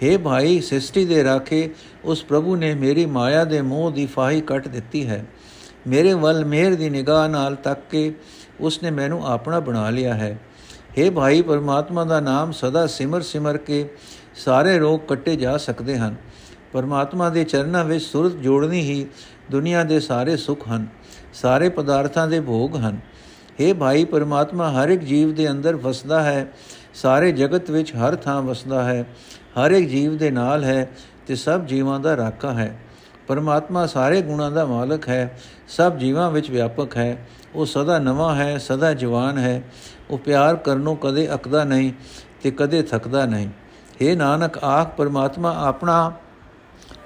हे 0.00 0.18
ਭਾਈ 0.18 0.60
ਸ੍ਰਿਸ਼ਟੀ 0.60 1.04
ਦੇ 1.04 1.22
ਰਾਖੇ 1.24 1.68
ਉਸ 2.04 2.24
ਪ੍ਰਭੂ 2.24 2.56
ਨੇ 2.56 2.74
ਮੇਰੀ 2.74 3.06
ਮਾਇਆ 3.08 3.44
ਦੇ 3.44 3.60
ਮੋਹ 3.62 3.90
ਦੀ 3.90 4.06
ਫਾਹੀ 4.06 4.40
ਕੱਟ 4.42 4.68
ਦਿੱਤੀ 4.68 5.06
ਹੈ 5.08 5.24
ਮੇਰੇ 5.86 6.14
ਵੱਲ 6.14 6.44
ਮਿਹਰ 6.44 6.74
ਦੀ 6.74 6.88
ਨਿਗਾਹ 6.90 7.28
ਨਾਲ 7.28 7.54
ਤੱਕ 7.56 7.80
ਕੇ 7.90 8.12
ਉਸ 8.60 8.82
ਨੇ 8.82 8.90
ਮੈਨੂੰ 8.90 9.24
ਆਪਣਾ 9.26 9.60
ਬਣਾ 9.60 9.88
ਲਿਆ 9.90 10.14
ਹੈ 10.14 10.36
हे 10.92 11.10
ਭਾਈ 11.12 11.42
ਪਰਮਾਤਮਾ 11.42 12.04
ਦਾ 12.04 12.20
ਨਾਮ 12.20 12.52
ਸਦਾ 12.52 12.86
ਸਿਮਰ 12.88 13.22
ਸਿਮਰ 13.22 13.56
ਕੇ 13.58 13.86
ਸਾਰੇ 14.36 14.78
ਰੋਗ 14.78 15.00
ਕੱਟੇ 15.08 15.36
ਜਾ 15.36 15.56
ਸਕਦੇ 15.58 15.96
ਹਨ 15.98 16.16
ਪਰਮਾਤਮਾ 16.72 17.28
ਦੇ 17.30 17.44
ਚਰਨਾਂ 17.44 17.84
ਵਿੱਚ 17.84 18.02
ਸੁਰਤ 18.02 18.36
ਜੋੜਨੀ 18.36 18.80
ਹੀ 18.80 19.06
ਦੁਨੀਆ 19.50 19.84
ਦੇ 19.84 20.00
ਸਾਰੇ 20.00 20.36
ਸੁੱਖ 20.36 20.66
ਹਨ 20.68 20.86
ਸਾਰੇ 21.34 21.68
ਪਦਾਰਥਾਂ 21.68 22.26
ਦੇ 22.28 22.40
ਭੋਗ 22.40 22.76
ਹਨ 22.76 22.98
हे 23.58 23.74
ਭਾਈ 23.74 24.04
ਪਰਮਾਤਮਾ 24.06 24.70
ਹਰ 24.72 24.88
ਇੱਕ 24.88 25.02
ਜੀਵ 25.04 25.32
ਦੇ 25.34 25.50
ਅੰਦਰ 25.50 25.76
ਵਸਦਾ 25.76 26.22
ਹੈ 26.22 26.46
ਸਾਰੇ 26.94 27.32
ਜਗਤ 27.32 27.70
ਵਿੱਚ 27.70 27.94
ਹਰ 27.94 28.16
ਥਾਂ 28.16 28.40
ਵਸਦਾ 28.42 28.82
ਹੈ 28.84 29.04
ਹਰ 29.59 29.71
ਇੱਕ 29.71 29.89
ਜੀਵ 29.89 30.17
ਦੇ 30.17 30.31
ਨਾਲ 30.31 30.63
ਹੈ 30.63 30.89
ਤੇ 31.27 31.35
ਸਭ 31.35 31.65
ਜੀਵਾਂ 31.65 31.99
ਦਾ 31.99 32.17
ਰਾਖਾ 32.17 32.51
ਹੈ। 32.51 32.79
ਪਰਮਾਤਮਾ 33.27 33.85
ਸਾਰੇ 33.85 34.21
ਗੁਣਾਂ 34.21 34.51
ਦਾ 34.51 34.65
ਮਾਲਕ 34.65 35.09
ਹੈ, 35.09 35.39
ਸਭ 35.67 35.97
ਜੀਵਾਂ 35.97 36.31
ਵਿੱਚ 36.31 36.51
ਵਿਆਪਕ 36.51 36.97
ਹੈ। 36.97 37.27
ਉਹ 37.55 37.65
ਸਦਾ 37.65 37.99
ਨਵਾਂ 37.99 38.35
ਹੈ, 38.35 38.57
ਸਦਾ 38.57 38.93
ਜਵਾਨ 38.93 39.37
ਹੈ। 39.37 39.63
ਉਹ 40.09 40.17
ਪਿਆਰ 40.17 40.55
ਕਰਨੋਂ 40.55 40.95
ਕਦੇ 40.95 41.33
ਅਕਦਾ 41.33 41.63
ਨਹੀਂ 41.63 41.91
ਤੇ 42.43 42.51
ਕਦੇ 42.51 42.81
ਥੱਕਦਾ 42.81 43.25
ਨਹੀਂ। 43.25 43.49
हे 44.01 44.17
ਨਾਨਕ, 44.17 44.57
ਆਖ, 44.57 44.95
ਪਰਮਾਤਮਾ 44.97 45.55
ਆਪਣਾ 45.67 46.11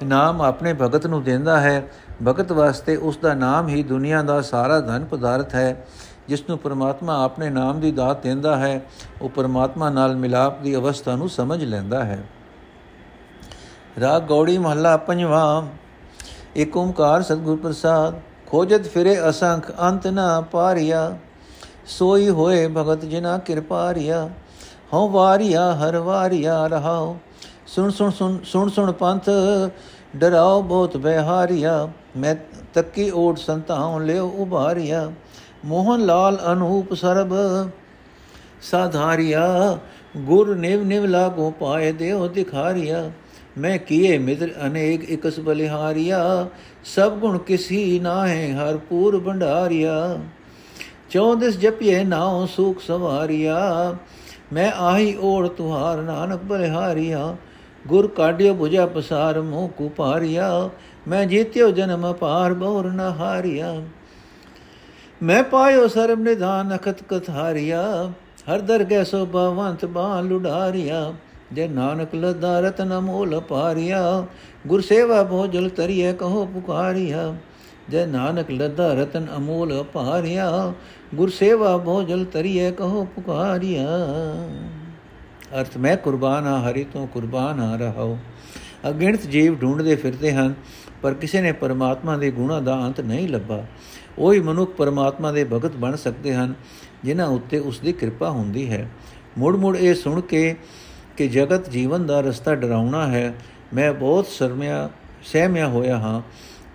ਨਾਮ 0.03 0.41
ਆਪਣੇ 0.41 0.73
ਭਗਤ 0.73 1.07
ਨੂੰ 1.07 1.23
ਦਿੰਦਾ 1.23 1.61
ਹੈ। 1.61 1.91
ਭਗਤ 2.27 2.51
ਵਾਸਤੇ 2.51 2.95
ਉਸ 2.95 3.17
ਦਾ 3.17 3.33
ਨਾਮ 3.33 3.67
ਹੀ 3.67 3.83
ਦੁਨੀਆ 3.83 4.21
ਦਾ 4.21 4.41
ਸਾਰਾ 4.41 4.79
ਧਨ 4.79 5.05
ਪਦਾਰਥ 5.05 5.55
ਹੈ। 5.55 5.87
ਜਿਸ 6.27 6.43
ਨੂੰ 6.49 6.57
ਪਰਮਾਤਮਾ 6.57 7.23
ਆਪਣੇ 7.23 7.49
ਨਾਮ 7.49 7.79
ਦੀ 7.79 7.91
ਦਾਤ 7.91 8.23
ਦਿੰਦਾ 8.23 8.55
ਹੈ, 8.57 8.81
ਉਹ 9.21 9.29
ਪਰਮਾਤਮਾ 9.29 9.89
ਨਾਲ 9.89 10.15
ਮਿਲਾਪ 10.15 10.61
ਦੀ 10.61 10.75
ਅਵਸਥਾ 10.75 11.15
ਨੂੰ 11.15 11.29
ਸਮਝ 11.29 11.63
ਲੈਂਦਾ 11.63 12.03
ਹੈ। 12.05 12.23
ਰਾਗ 14.01 14.23
ਗੌੜੀ 14.23 14.57
ਮਹੱਲਾ 14.57 14.97
ਪੰਜਵਾਂ। 14.97 15.67
ਏਕ 16.57 16.77
ਓੰਕਾਰ 16.77 17.21
ਸਤਿਗੁਰ 17.21 17.57
ਪ੍ਰਸਾਦ, 17.57 18.19
ਖੋਜਤ 18.47 18.87
ਫਿਰੇ 18.87 19.29
ਅਸੰਖ 19.29 19.71
ਅੰਤ 19.81 20.07
ਨਾ 20.07 20.41
ਪਾਰਿਆ। 20.41 21.17
ਸੋਈ 21.87 22.29
ਹੋਏ 22.29 22.67
ਭਗਤ 22.67 23.05
ਜਿਨਾ 23.05 23.37
ਕਿਰਪਾ 23.37 23.93
ਰਿਆ 23.93 24.29
ਹਉ 24.93 25.09
ਵਾਰਿਆ 25.09 25.73
ਹਰ 25.73 25.97
ਵਾਰਿਆ 25.97 26.67
ਰਹਾਉ। 26.67 27.15
ਸੁਣ 27.67 27.89
ਸੁਣ 27.89 28.11
ਸੁਣ 28.11 28.37
ਸੁਣ 28.43 28.69
ਸੁਣ 28.69 28.91
ਪੰਥ, 28.91 29.29
ਡਰਾਓ 30.15 30.61
ਬਹੁਤ 30.61 30.97
ਬਿਹਾਰਿਆ 30.97 31.87
ਮੈਂ 32.17 32.35
ਤੱਕੀ 32.73 33.09
ਓਟ 33.11 33.37
ਸੰਤਾਉ 33.37 33.99
ਲਿਓ 33.99 34.27
ਉਭਾਰਿਆ। 34.27 35.11
ਮੋਹਨ 35.65 36.05
ਲਾਲ 36.05 36.39
ਅਨੂਪ 36.51 36.93
ਸਰਬ 36.93 37.33
ਸਾਧਾਰਿਆ। 38.61 39.77
ਗੁਰ 40.17 40.55
ਨਿਵ 40.55 40.83
ਨਿਵ 40.83 41.05
ਲਾਗੋ 41.05 41.51
ਪਾਏ 41.59 41.91
ਦੇਉ 41.91 42.27
ਦਿਖਾਰਿਆ। 42.27 43.09
ਮੈਂ 43.57 43.77
ਕੀਏ 43.77 44.17
ਮਿਦਰ 44.17 44.51
ਅਨੇਕ 44.65 45.03
ਇਕਸ 45.03 45.39
ਬਲਿਹਾਰਿਆ, 45.39 46.47
ਸਭ 46.85 47.17
ਗੁਣ 47.19 47.37
ਕਿਸੀ 47.37 47.99
ਨਾਹੇ 47.99 48.51
ਹਰ 48.53 48.77
ਪੂਰ 48.89 49.19
ਭੰਡਾਰਿਆ। 49.19 50.19
ਚੌਦਸ 51.09 51.57
ਜਪਿਏ 51.57 52.03
ਨਾਉ 52.03 52.45
ਸੁਖ 52.45 52.81
ਸਵਾਰਿਆ, 52.81 53.95
ਮੈਂ 54.53 54.71
ਆਹੀ 54.71 55.15
ਓੜ 55.21 55.47
ਤੁਹਾਰ 55.47 56.01
ਨਾਨਕ 56.01 56.43
ਬਲਿਹਾਰਿਆ। 56.43 57.35
ਗੁਰ 57.87 58.07
ਕਾਢਿਓ 58.07 58.53
부ਜਾ 58.55 58.85
ਪਸਾਰ 58.85 59.39
ਮੋਹ 59.41 59.67
ਕੋ 59.69 59.89
ਪਾਰਿਆ 59.89 60.69
ਮੈਂ 61.07 61.25
ਜੀਤਿਓ 61.25 61.69
ਜਨਮ 61.71 62.11
ਪਾਰ 62.13 62.53
ਬੌਰ 62.53 62.85
ਨ 62.85 62.99
ਹਾਰਿਆ 63.19 63.81
ਮੈਂ 65.21 65.43
ਪਾਇਓ 65.43 65.87
ਸਰਬ 65.87 66.19
ਨਿਧਾਨ 66.19 66.75
ਅਖਤ 66.75 67.03
ਕਥਾਰਿਆ, 67.09 68.11
ਹਰ 68.49 68.59
ਦਰਗਹਿ 68.59 69.05
ਸੋ 69.05 69.25
ਭਵੰਤ 69.25 69.85
ਬਾ 69.85 70.19
ਲੁਡਾਰਿਆ 70.21 71.13
ਜੇ 71.53 71.67
ਨਾਨਕ 71.67 72.15
ਲਦਾ 72.15 72.59
ਰਤਨ 72.59 72.99
ਮੋਲ 72.99 73.39
ਪਾਰਿਆ, 73.39 74.25
ਗੁਰ 74.67 74.81
ਸੇਵਾ 74.81 75.23
ਭੋਜਲ 75.23 75.69
ਤਰੀਏ 75.69 76.13
ਕਹੋ 76.13 76.45
ਪੁਕਾਰਿਆ। 76.45 77.35
ਜੇ 77.89 78.05
ਨਾਨਕ 78.05 78.51
ਲਦਾ 78.51 78.93
ਰਤਨ 78.93 79.27
ਅਮੋਲ 79.37 79.83
ਪਾਰਿਆ, 79.83 80.73
ਗੁਰ 81.15 81.29
ਸੇਵਾ 81.29 81.77
ਭੋਜਲ 81.77 82.25
ਤਰੀਏ 82.25 82.71
ਕਹੋ 82.71 83.05
ਪੁਕਾਰਿਆ। 83.05 83.87
ਅਰਥ, 85.59 85.77
ਮੈਂ 85.77 85.97
ਕੁਰਬਾਨ 85.97 86.47
ਆ 86.47 86.59
ਹਰੀ 86.59 86.83
ਤੋਂ 86.83 87.07
ਕੁਰਬਾਨ 87.07 87.59
ਆ 87.59 87.75
ਰਹਾਉ। 87.75 88.17
ਅਗਿਣਤ 88.89 89.21
ਜੀਵ 89.21 89.55
ਢੂੰਡਦੇ 89.61 89.95
ਫਿਰਦੇ 89.95 90.31
ਹਨ, 90.31 90.53
ਪਰ 91.01 91.13
ਕਿਸੇ 91.13 91.41
ਨੇ 91.41 91.51
ਪਰਮਾਤਮਾ 91.51 92.17
ਦੇ 92.17 92.31
ਗੁਣਾ 92.31 92.59
ਦਾ 92.59 92.75
ਅੰਤ 92.85 93.01
ਨਹੀਂ 93.01 93.27
ਲੱਭਾ। 93.29 93.63
ਉਹੀ 94.17 94.39
ਮਨੁੱਖ 94.39 94.71
ਪਰਮਾਤਮਾ 94.71 95.31
ਦੇ 95.31 95.43
ਭਗਤ 95.43 95.75
ਬਣ 95.75 95.95
ਸਕਦੇ 95.95 96.33
ਹਨ, 96.33 96.53
ਜਿਨ੍ਹਾਂ 97.03 97.27
ਉੱਤੇ 97.27 97.59
ਉਸ 97.59 97.79
ਦੀ 97.79 97.93
ਕਿਰਪਾ 97.93 98.29
ਹੁੰਦੀ 98.29 98.69
ਹੈ। 98.69 98.89
ਮੁੜ 99.37 99.55
ਮੁੜ 99.55 99.77
ਇਹ 99.77 99.95
ਸੁਣ 99.95 100.21
ਕੇ 100.21 100.55
ਕਿ 101.18 101.28
ਜਗਤ 101.28 101.70
ਜੀਵਨ 101.70 102.06
ਦਾ 102.06 102.20
ਰਸਤਾ 102.20 102.54
ਡਰਾਉਣਾ 102.54 103.06
ਹੈ 103.06 103.32
ਮੈਂ 103.74 103.92
ਬਹੁਤ 103.92 104.28
ਸ਼ਰਮਿਆ 104.28 104.88
ਸਹਿਮਿਆ 105.22 105.68
ਹੋਇਆ 105.68 105.98
ਹਾਂ 105.98 106.20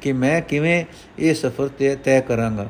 ਕਿ 0.02 0.14
ਮੈਂ 0.14 0.42
ਕਿਵੇਂ 0.42 0.84
ਇਹ 1.20 1.34
ਸਫ਼ਰ 1.34 1.68
ਤੇ 1.68 1.96
ਤੈਅ 1.96 2.22
ਕਰਾਂਗਾ 2.22 2.68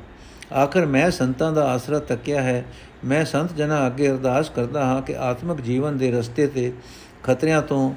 ਆਖਰ 0.54 0.86
ਮੈਂ 0.86 1.10
ਸੰਤਾਂ 1.12 1.52
ਦਾ 1.52 1.66
ਆਸਰਾ 1.66 2.00
ਤੱਕਿਆ 2.00 2.42
ਹੈ 2.42 2.64
ਮੈਂ 3.06 3.24
ਸੰਤ 3.26 3.54
ਜਨਾਂ 3.54 3.86
ਅੱਗੇ 3.88 4.10
ਅਰਦਾਸ 4.10 4.50
ਕਰਦਾ 4.50 4.86
ਹਾਂ 4.86 5.02
ਕਿ 5.02 5.16
ਆਤਮਿਕ 5.18 5.62
ਜੀਵਨ 5.62 5.98
ਦੇ 5.98 6.12
ਰਸਤੇ 6.12 6.48
ਤੇ 6.48 6.72
ਖਤਰਿਆਂ 7.24 7.62
ਤੋਂ 7.62 7.94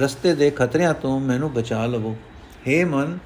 ਰਸਤੇ 0.00 0.34
ਦੇ 0.34 0.50
ਖਤਰਿਆਂ 0.50 0.92
ਤੋਂ 0.94 1.18
ਮੈਨੂੰ 1.20 1.52
ਬਚਾ 1.52 1.86
ਲਵੋ 1.86 2.14
हे 2.68 2.84
ਮਨ 2.86 3.18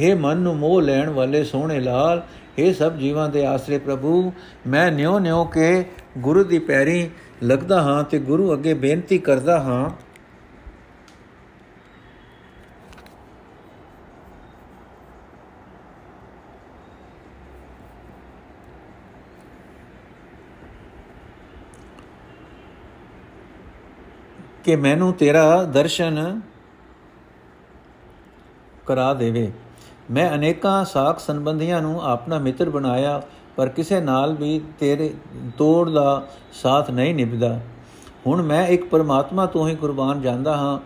हे 0.00 0.16
ਮਨ 0.16 0.38
ਨੂੰ 0.38 0.56
ਮੋਹ 0.56 0.80
ਲੈਣ 0.82 1.10
ਵਾਲੇ 1.10 1.42
ਸੋਹਣੇ 1.44 1.80
ਲਾਲ 1.80 2.22
हे 2.58 2.72
ਸਭ 2.74 2.96
ਜੀਵਾਂ 2.96 3.28
ਦੇ 3.28 3.44
ਆਸਰੇ 3.46 3.78
ਪ੍ਰਭੂ 3.78 4.32
ਮੈਂ 4.66 4.90
ਨਿਉ 4.92 5.18
ਨਿਉ 5.18 5.44
ਕੇ 5.44 5.84
ਗੁਰੂ 6.18 6.44
ਦੀ 6.44 6.58
ਪੈਰੀ 6.58 7.08
ਲੱਗਦਾ 7.43 7.81
ਹਾਂ 7.81 8.03
ਤੇ 8.03 8.19
ਗੁਰੂ 8.19 8.53
ਅੱਗੇ 8.53 8.73
ਬੇਨਤੀ 8.73 9.17
ਕਰਦਾ 9.17 9.59
ਹਾਂ। 9.59 9.89
ਕਿ 24.63 24.75
ਮੈਨੂੰ 24.75 25.13
ਤੇਰਾ 25.13 25.63
ਦਰਸ਼ਨ 25.63 26.41
ਕਰਾ 28.85 29.13
ਦੇਵੇ। 29.13 29.51
ਮੈਂ 30.11 30.35
ਅਨੇਕਾਂ 30.35 30.85
ਸਾਖ 30.85 31.19
ਸੰਬੰਧੀਆਂ 31.19 31.81
ਨੂੰ 31.81 32.01
ਆਪਣਾ 32.03 32.39
ਮਿੱਤਰ 32.39 32.69
ਬਣਾਇਆ। 32.69 33.21
ਪਰ 33.57 33.67
ਕਿਸੇ 33.67 33.99
ਨਾਲ 33.99 34.33
ਵੀ 34.33 34.61
ਤੇਰੇ 34.79 35.13
ਤੋੜ 35.57 35.89
ਦਾ 35.89 36.27
ਸਾਥ 36.53 36.91
ਨਹੀਂ 36.91 37.15
ਨਿਭਦਾ। 37.15 37.59
ਹੁਣ 38.27 38.41
ਮੈਂ 38.41 38.67
ਇੱਕ 38.67 38.89
ਪਰਮਾਤਮਾ 38.89 39.45
ਤੋਂ 39.45 39.67
ਹੀ 39.67 39.75
ਕੁਰਬਾਨ 39.75 40.21
ਜਾਂਦਾ 40.21 40.57
ਹਾਂ। 40.57 40.79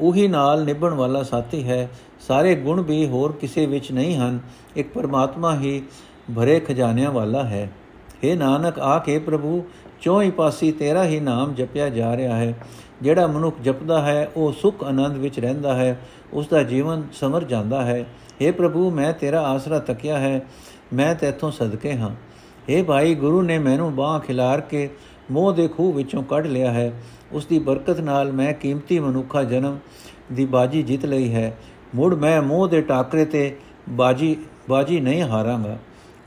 ਉਹੀ 0.00 0.28
ਨਾਲ 0.28 0.64
ਨਿਭਣ 0.64 0.94
ਵਾਲਾ 0.94 1.22
ਸਾਥੀ 1.22 1.68
ਹੈ। 1.68 1.90
ਸਾਰੇ 2.20 2.54
ਗੁਣ 2.54 2.80
ਵੀ 2.80 3.08
ਹੋਰ 3.08 3.32
ਕਿਸੇ 3.32 3.66
ਵਿੱਚ 3.66 3.92
ਨਹੀਂ 3.92 4.16
ਹਨ। 4.16 4.38
ਇੱਕ 4.76 4.92
ਪਰਮਾਤਮਾ 4.92 5.58
ਹੀ 5.58 5.82
ਭਰੇ 6.36 6.60
ਖਜ਼ਾਨਿਆਂ 6.60 7.10
ਵਾਲਾ 7.10 7.44
ਹੈ। 7.44 7.72
हे 8.24 8.38
ਨਾਨਕ 8.38 8.78
ਆਖੇ 8.78 9.18
ਪ੍ਰਭੂ 9.18 9.64
ਚੌਹੀ 10.00 10.30
ਪਾਸੀ 10.30 10.72
ਤੇਰਾ 10.72 11.04
ਹੀ 11.04 11.20
ਨਾਮ 11.20 11.54
ਜਪਿਆ 11.54 11.88
ਜਾ 11.88 12.16
ਰਿਹਾ 12.16 12.36
ਹੈ। 12.36 12.54
ਜਿਹੜਾ 13.02 13.26
ਮਨੁੱਖ 13.26 13.56
ਜਪਦਾ 13.64 14.02
ਹੈ, 14.02 14.30
ਉਹ 14.36 14.52
ਸੁਖ 14.52 14.84
ਆਨੰਦ 14.84 15.16
ਵਿੱਚ 15.16 15.40
ਰਹਿੰਦਾ 15.40 15.74
ਹੈ। 15.74 16.00
ਉਸ 16.32 16.48
ਦਾ 16.48 16.62
ਜੀਵਨ 16.62 17.02
ਸਮਰ 17.12 17.44
ਜਾਂਦਾ 17.44 17.84
ਹੈ। 17.84 18.06
हे 18.46 18.54
ਪ੍ਰਭੂ, 18.54 18.90
ਮੈਂ 18.90 19.12
ਤੇਰਾ 19.12 19.40
ਆਸਰਾ 19.40 19.78
ਤੱਕਿਆ 19.78 20.18
ਹੈ। 20.18 20.46
ਮੈਂ 20.92 21.14
ਤੇਥੋਂ 21.14 21.50
ਸਦਕੇ 21.50 21.96
ਹਾਂ। 21.96 22.10
हे 22.70 22.84
ਭਾਈ, 22.84 23.14
ਗੁਰੂ 23.14 23.42
ਨੇ 23.42 23.58
ਮੈਨੂੰ 23.58 23.94
ਬਾਹ 23.94 24.18
ਖਿਲਾਰ 24.20 24.60
ਕੇ 24.60 24.88
ਮੋਹ 25.30 25.52
ਦੇ 25.52 25.68
ਖੂਹ 25.68 25.92
ਵਿੱਚੋਂ 25.92 26.22
ਕੱਢ 26.22 26.46
ਲਿਆ 26.46 26.72
ਹੈ। 26.72 26.92
ਉਸ 27.32 27.46
ਦੀ 27.46 27.58
ਬਰਕਤ 27.58 28.00
ਨਾਲ 28.00 28.32
ਮੈਂ 28.32 28.52
ਕੀਮਤੀ 28.54 28.98
ਮਨੁੱਖਾ 28.98 29.42
ਜਨਮ 29.44 29.78
ਦੀ 30.32 30.44
ਬਾਜੀ 30.46 30.82
ਜਿੱਤ 30.82 31.04
ਲਈ 31.04 31.32
ਹੈ। 31.34 31.56
ਮੁੜ 31.94 32.14
ਮੈਂ 32.14 32.42
ਮੋਹ 32.42 32.68
ਦੇ 32.68 32.80
ਟਾਕਰੇ 32.80 33.24
ਤੇ 33.24 33.56
ਬਾਜੀ 33.88 34.36
ਬਾਜੀ 34.68 35.00
ਨਹੀਂ 35.00 35.22
ਹਾਰਾਂਗਾ। 35.22 35.78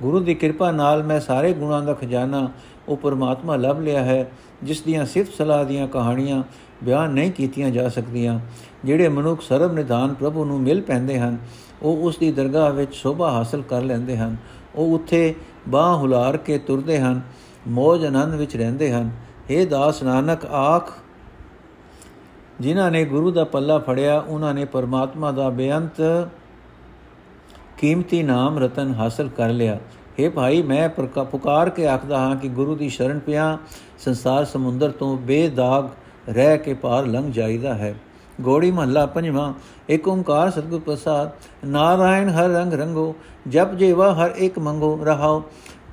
ਗੁਰੂ 0.01 0.19
ਦੀ 0.19 0.33
ਕਿਰਪਾ 0.33 0.71
ਨਾਲ 0.71 1.03
ਮੈਂ 1.03 1.19
ਸਾਰੇ 1.19 1.53
ਗੁਣਾਂ 1.53 1.81
ਦਾ 1.81 1.93
ਖਜ਼ਾਨਾ 1.93 2.51
ਉਹ 2.87 2.97
ਪਰਮਾਤਮਾ 2.97 3.55
ਲੱਭ 3.55 3.79
ਲਿਆ 3.79 4.03
ਹੈ, 4.03 4.31
ਜਿਸ 4.63 4.81
ਦੀਆਂ 4.81 5.05
ਸਿਫਤ 5.05 5.33
ਸਲਾਹ 5.33 5.65
ਦੀਆਂ 5.65 5.87
ਕਹਾਣੀਆਂ 5.87 6.43
ਬਿਆਨ 6.83 7.09
ਨਹੀਂ 7.09 7.31
ਕੀਤੀਆਂ 7.31 7.69
ਜਾ 7.71 7.89
ਸਕਦੀਆਂ, 7.89 8.39
ਜਿਹੜੇ 8.85 9.09
ਮਨੁੱਖ 9.09 9.41
ਸਰਬ 9.41 9.73
ਨਿਧਾਨ 9.73 10.13
ਪ੍ਰਭੂ 10.13 10.45
ਨੂੰ 10.45 10.59
ਮਿਲ 10.61 10.81
ਪੈਂਦੇ 10.81 11.19
ਹਨ। 11.19 11.37
ਉਹ 11.83 11.97
ਉਸ 11.97 12.17
ਦੀ 12.17 12.31
ਦਰਗਾਹ 12.31 12.71
ਵਿੱਚ 12.71 12.93
ਸ਼ੋਭਾ 12.93 13.31
ਹਾਸਲ 13.31 13.61
ਕਰ 13.61 13.81
ਲੈਂਦੇ 13.81 14.17
ਹਨ। 14.17 14.35
ਉਹ 14.75 14.93
ਉੱਥੇ 14.95 15.35
ਬਾਹ 15.69 15.95
ਹੁਲਾਰ 15.97 16.37
ਕੇ 16.37 16.57
ਤੁਰਦੇ 16.57 16.99
ਹਨ, 16.99 17.21
ਮੋਜ 17.67 18.05
ਆਨੰਦ 18.05 18.33
ਵਿੱਚ 18.35 18.55
ਰਹਿੰਦੇ 18.57 18.91
ਹਨ। 18.93 19.09
हे 19.51 19.67
ਦਾਸ 19.67 20.03
ਨਾਨਕ, 20.03 20.45
ਆਖ, 20.45 20.91
ਜਿਨ੍ਹਾਂ 22.59 22.91
ਨੇ 22.91 23.03
ਗੁਰੂ 23.05 23.31
ਦਾ 23.31 23.43
ਪੱਲਾ 23.43 23.77
ਫੜਿਆ, 23.79 24.19
ਉਹਨਾਂ 24.19 24.53
ਨੇ 24.53 24.65
ਪਰਮਾਤਮਾ 24.65 25.31
ਦਾ 25.31 25.49
ਬੇਅੰਤ 25.49 26.01
ਕੀਮਤੀ 27.77 28.23
ਨਾਮ 28.23 28.59
ਰਤਨ 28.59 28.93
ਹਾਸਲ 28.93 29.29
ਕਰ 29.29 29.49
ਲਿਆ। 29.49 29.77
हे 30.17 30.31
ਭਾਈ, 30.31 30.61
ਮੈਂ 30.61 30.89
ਪੁਕਾਰ 31.23 31.69
ਕੇ 31.69 31.87
ਆਖਦਾ 31.87 32.19
ਹਾਂ 32.19 32.35
ਕਿ 32.35 32.47
ਗੁਰੂ 32.47 32.75
ਦੀ 32.75 32.89
ਸ਼ਰਨ 32.89 33.19
ਪਿਆ 33.19 33.57
ਸੰਸਾਰ 33.99 34.45
ਸਮੁੰਦਰ 34.45 34.91
ਤੋਂ 34.91 35.17
ਬੇਦਾਗ 35.17 35.89
ਰਹਿ 36.29 36.57
ਕੇ 36.57 36.73
ਪਾਰ 36.73 37.05
ਲੰਘ 37.05 37.31
ਜਾਈਦਾ 37.31 37.73
ਹੈ। 37.73 37.95
ਗੋੜੀ 38.41 38.71
ਮਹੱਲਾ 38.71 39.05
ਪੰਜਵਾਂ 39.05 39.53
ਏਕ 39.89 40.07
ਓੰਕਾਰ 40.07 40.49
ਸਤਿਗੁਰ 40.51 40.79
ਪ੍ਰਸਾਦ, 40.79 41.31
ਨਾਰਾਇਣ 41.65 42.29
ਹਰ 42.29 42.49
ਰੰਗ 42.49 42.73
ਰੰਗੋ, 42.73 43.13
ਜਪ 43.47 43.73
ਜੀਵਾ 43.75 44.13
ਹਰ 44.13 44.33
ਇੱਕ 44.37 44.59
ਮੰਗੋ, 44.59 44.97
ਰਹਾਓ, 45.03 45.43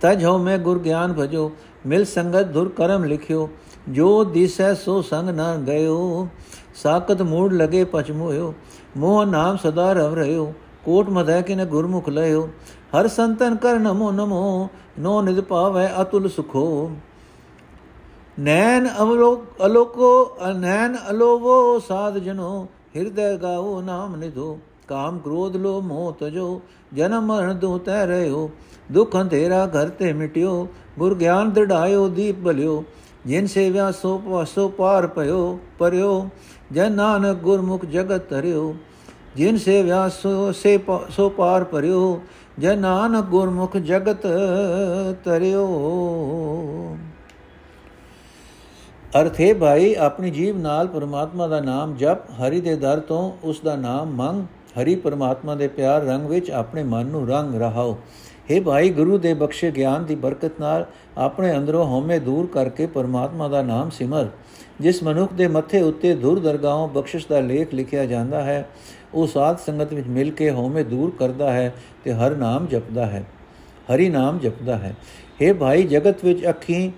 ਤਜ 0.01 0.25
ਹੋ 0.25 0.37
ਮੈਂ 0.39 0.59
ਗੁਰ 0.59 0.79
ਗਿਆਨ 0.79 1.13
ਭਜੋ, 1.13 1.51
ਮਿਲ 1.87 2.05
ਸੰਗਤ 2.05 2.47
ਦੁਰ 2.47 2.69
ਕਰਮ 2.69 3.05
ਲਿਖਿਓ, 3.05 3.49
ਜੋ 3.89 4.25
ਦਿਸੈ 4.25 4.73
ਸੋ 4.75 5.01
ਸੰਗ 5.03 5.29
ਨਾ 5.29 5.55
ਗਇਓ 5.57 6.29
ਸਾਕਤ 6.75 7.23
ਮੂੜ 7.23 7.53
ਲਗੇ 7.53 7.85
ਪਛਮੋਇਓ 7.85 8.53
ਮੋਹ 8.97 9.25
ਨਾਮ 9.27 9.57
ਸਦਾ 9.57 9.93
ਰਵ 9.93 10.15
ਰਹਿਓ, 10.15 10.53
ਕੋਟ 10.85 11.09
ਮਧੈ 11.09 11.41
ਕਿਨ 11.41 11.65
ਗੁਰਮੁਖ 11.65 12.09
ਲਇਓ, 12.09 12.49
ਹਰ 12.95 13.09
ਸੰਤਨ 13.09 13.57
ਕਰ 13.57 13.79
ਨਮੋ 13.79 14.11
ਨਮੋ, 14.11 14.69
ਨੋ 14.99 15.21
ਨਿਦ 15.23 15.41
ਪਾਵੈ 15.41 15.91
ਅਤੁਲ 16.03 16.29
ਸੁਖੋ। 16.29 16.91
ਨੈਣ 18.39 18.89
ਅਵਲੋਕ 19.03 19.65
ਅਲੋਕੋ, 19.67 20.37
ਅਨੈਣ 20.51 20.97
ਅਲੋਵੋ, 21.11 21.79
ਸਾਧ 21.79 22.19
ਜਨੋ, 22.19 22.67
ਹਿਰਦੈ 22.97 23.37
ਗਾਓ, 23.37 23.81
ਨਾਮ 23.81 24.17
ਨਿਧੋ, 24.17 24.59
ਕਾਮ 24.89 25.19
ਕ੍ਰੋਧ 25.19 25.57
ਲੋ, 25.57 25.81
ਮੋਹ 25.81 26.13
ਤਜੋ, 26.21 26.61
ਜਨਮ 26.95 27.27
ਮਰਨ 27.27 27.59
ਦੂ 27.59 27.79
ਤੈ 27.79 28.05
ਰਹਿਓ, 28.07 28.49
ਦੁਖ 28.93 29.17
ਅੰਧੇਰਾ 29.17 29.67
ਘਰ 29.67 29.89
ਤੇ 29.89 30.13
ਮਿਟਿਓ, 30.13 30.67
ਗੁਰ 30.99 31.15
ਗਿਆਨ 31.15 31.51
ਦੜਾਇਓ 31.51 32.09
ਦੀਪ 32.09 32.39
ਬਲਿਓ, 32.39 32.83
ਜਿਨ 33.27 33.47
ਸੇਵਿਆ 33.47 33.91
ਸੋ 33.93 34.45
ਸੋ 34.45 34.69
ਪਾਰ 34.69 35.07
ਪਇਓ 35.07 35.59
ਪਰਿਓ 35.79 36.29
ਜਨ 36.73 36.93
ਨਾਨਕ 36.93 37.39
ਗੁਰਮੁਖ 37.39 37.85
ਜਗਤ 37.85 38.29
ਤਰਿਓ 38.31 38.75
ਜਿਨ 39.37 39.57
ਸੇਵਿਆ 39.57 40.09
ਸੋ, 40.11 40.53
ਸੇ 40.53 40.79
ਸੋ 41.11 41.29
ਪਾਰ 41.29 41.65
ਪਰਿਓ 41.65 42.21
ਜਨ 42.59 42.79
ਨਾਨਕ 42.79 43.25
ਗੁਰਮੁਖ 43.25 43.77
ਜਗਤ 43.77 44.27
ਤਰਿਓ 45.25 45.67
ਅਰਥੇ 49.21 49.53
ਭਾਈ, 49.53 49.95
ਆਪਣੀ 49.95 50.31
ਜੀਵ 50.31 50.59
ਨਾਲ 50.59 50.87
ਪਰਮਾਤਮਾ 50.87 51.47
ਦਾ 51.47 51.61
ਨਾਮ 51.61 51.95
ਜਪ, 51.97 52.31
ਹਰੀ 52.41 52.61
ਦੇ 52.61 52.75
ਦਰ 52.77 53.01
ਤੋਂ 53.01 53.33
ਉਸ 53.45 53.61
ਦਾ 53.61 53.77
ਨਾਮ 53.77 54.11
ਮੰਗ, 54.11 54.43
ਹਰੀ 54.81 54.95
ਪਰਮਾਤਮਾ 54.97 55.55
ਦੇ 55.55 55.69
ਪਿਆਰ 55.69 56.03
ਰੰਗ 56.03 56.27
ਵਿੱਚ 56.27 56.51
ਆਪਣੇ 56.51 56.83
ਮਨ 56.83 57.07
ਨੂੰ 57.07 57.29
ਰੰਗ 57.29 57.55
ਰਹਾਓ। 57.55 57.97
हे 58.51 58.63
ਭਾਈ, 58.63 58.91
ਗੁਰੂ 58.91 59.19
ਦੇ 59.19 59.35
ਬਖਸ਼ੇ 59.35 59.71
ਗਿਆਨ 59.71 60.05
ਦੀ 60.05 60.15
ਬਰਕਤ 60.15 60.61
ਨਾਲ 60.61 60.87
ਆਪਣੇ 61.19 61.57
ਅੰਦਰੋਂ 61.57 61.85
ਹਉਮੈ 61.87 62.19
ਦੂਰ 62.19 62.47
ਕਰਕੇ 62.47 62.87
ਪਰਮਾਤਮਾ 62.87 63.49
ਦਾ 63.49 63.63
ਨਾਮ 63.63 63.91
ਸਿਮਰ। 63.91 64.29
ਜਿਸ 64.81 65.03
ਮਨੁੱਖ 65.03 65.33
ਦੇ 65.33 65.49
ਮੱਥੇ 65.49 65.81
ਉੱਤੇ 65.81 66.15
ਦੂਰ 66.15 66.39
ਦਰਗਾਹੋਂ 66.39 66.89
ਬਖਸ਼ਿਸ਼ 66.89 67.27
ਦਾ 67.29 67.41
ਲੇਖ 67.41 67.75
ਲਿਖਿਆ 67.75 68.07
ਜਾਂਦਾ 68.07 68.43
ਹੈ, 68.43 68.69
ਉਹ 69.15 69.27
ਸਾਧ 69.27 69.59
ਸੰਗਤ 69.59 69.95
ਵਿੱਚ 69.95 70.09
ਮਿਲ 70.09 70.31
ਕੇ 70.31 70.51
ਹਉਮੈ 70.51 70.83
ਦੂਰ 70.83 71.13
ਕਰਦਾ 71.19 71.53
ਹੈ 71.53 71.75
ਤੇ 72.05 72.13
ਹਰ 72.13 72.37
ਨਾਮ 72.37 72.67
ਜਪਦਾ 72.67 73.07
ਹੈ। 73.07 73.25
ਹਰੀ 73.95 74.09
ਨਾਮ 74.09 74.39
ਜਪਦਾ 74.39 74.77
ਹੈ। 74.77 74.95
हे 75.43 75.55
ਭਾਈ, 75.55 75.83
ਜਗਤ 75.83 76.25
ਵਿੱਚ 76.25 76.49
ਅੱਖੀਂ 76.49 76.91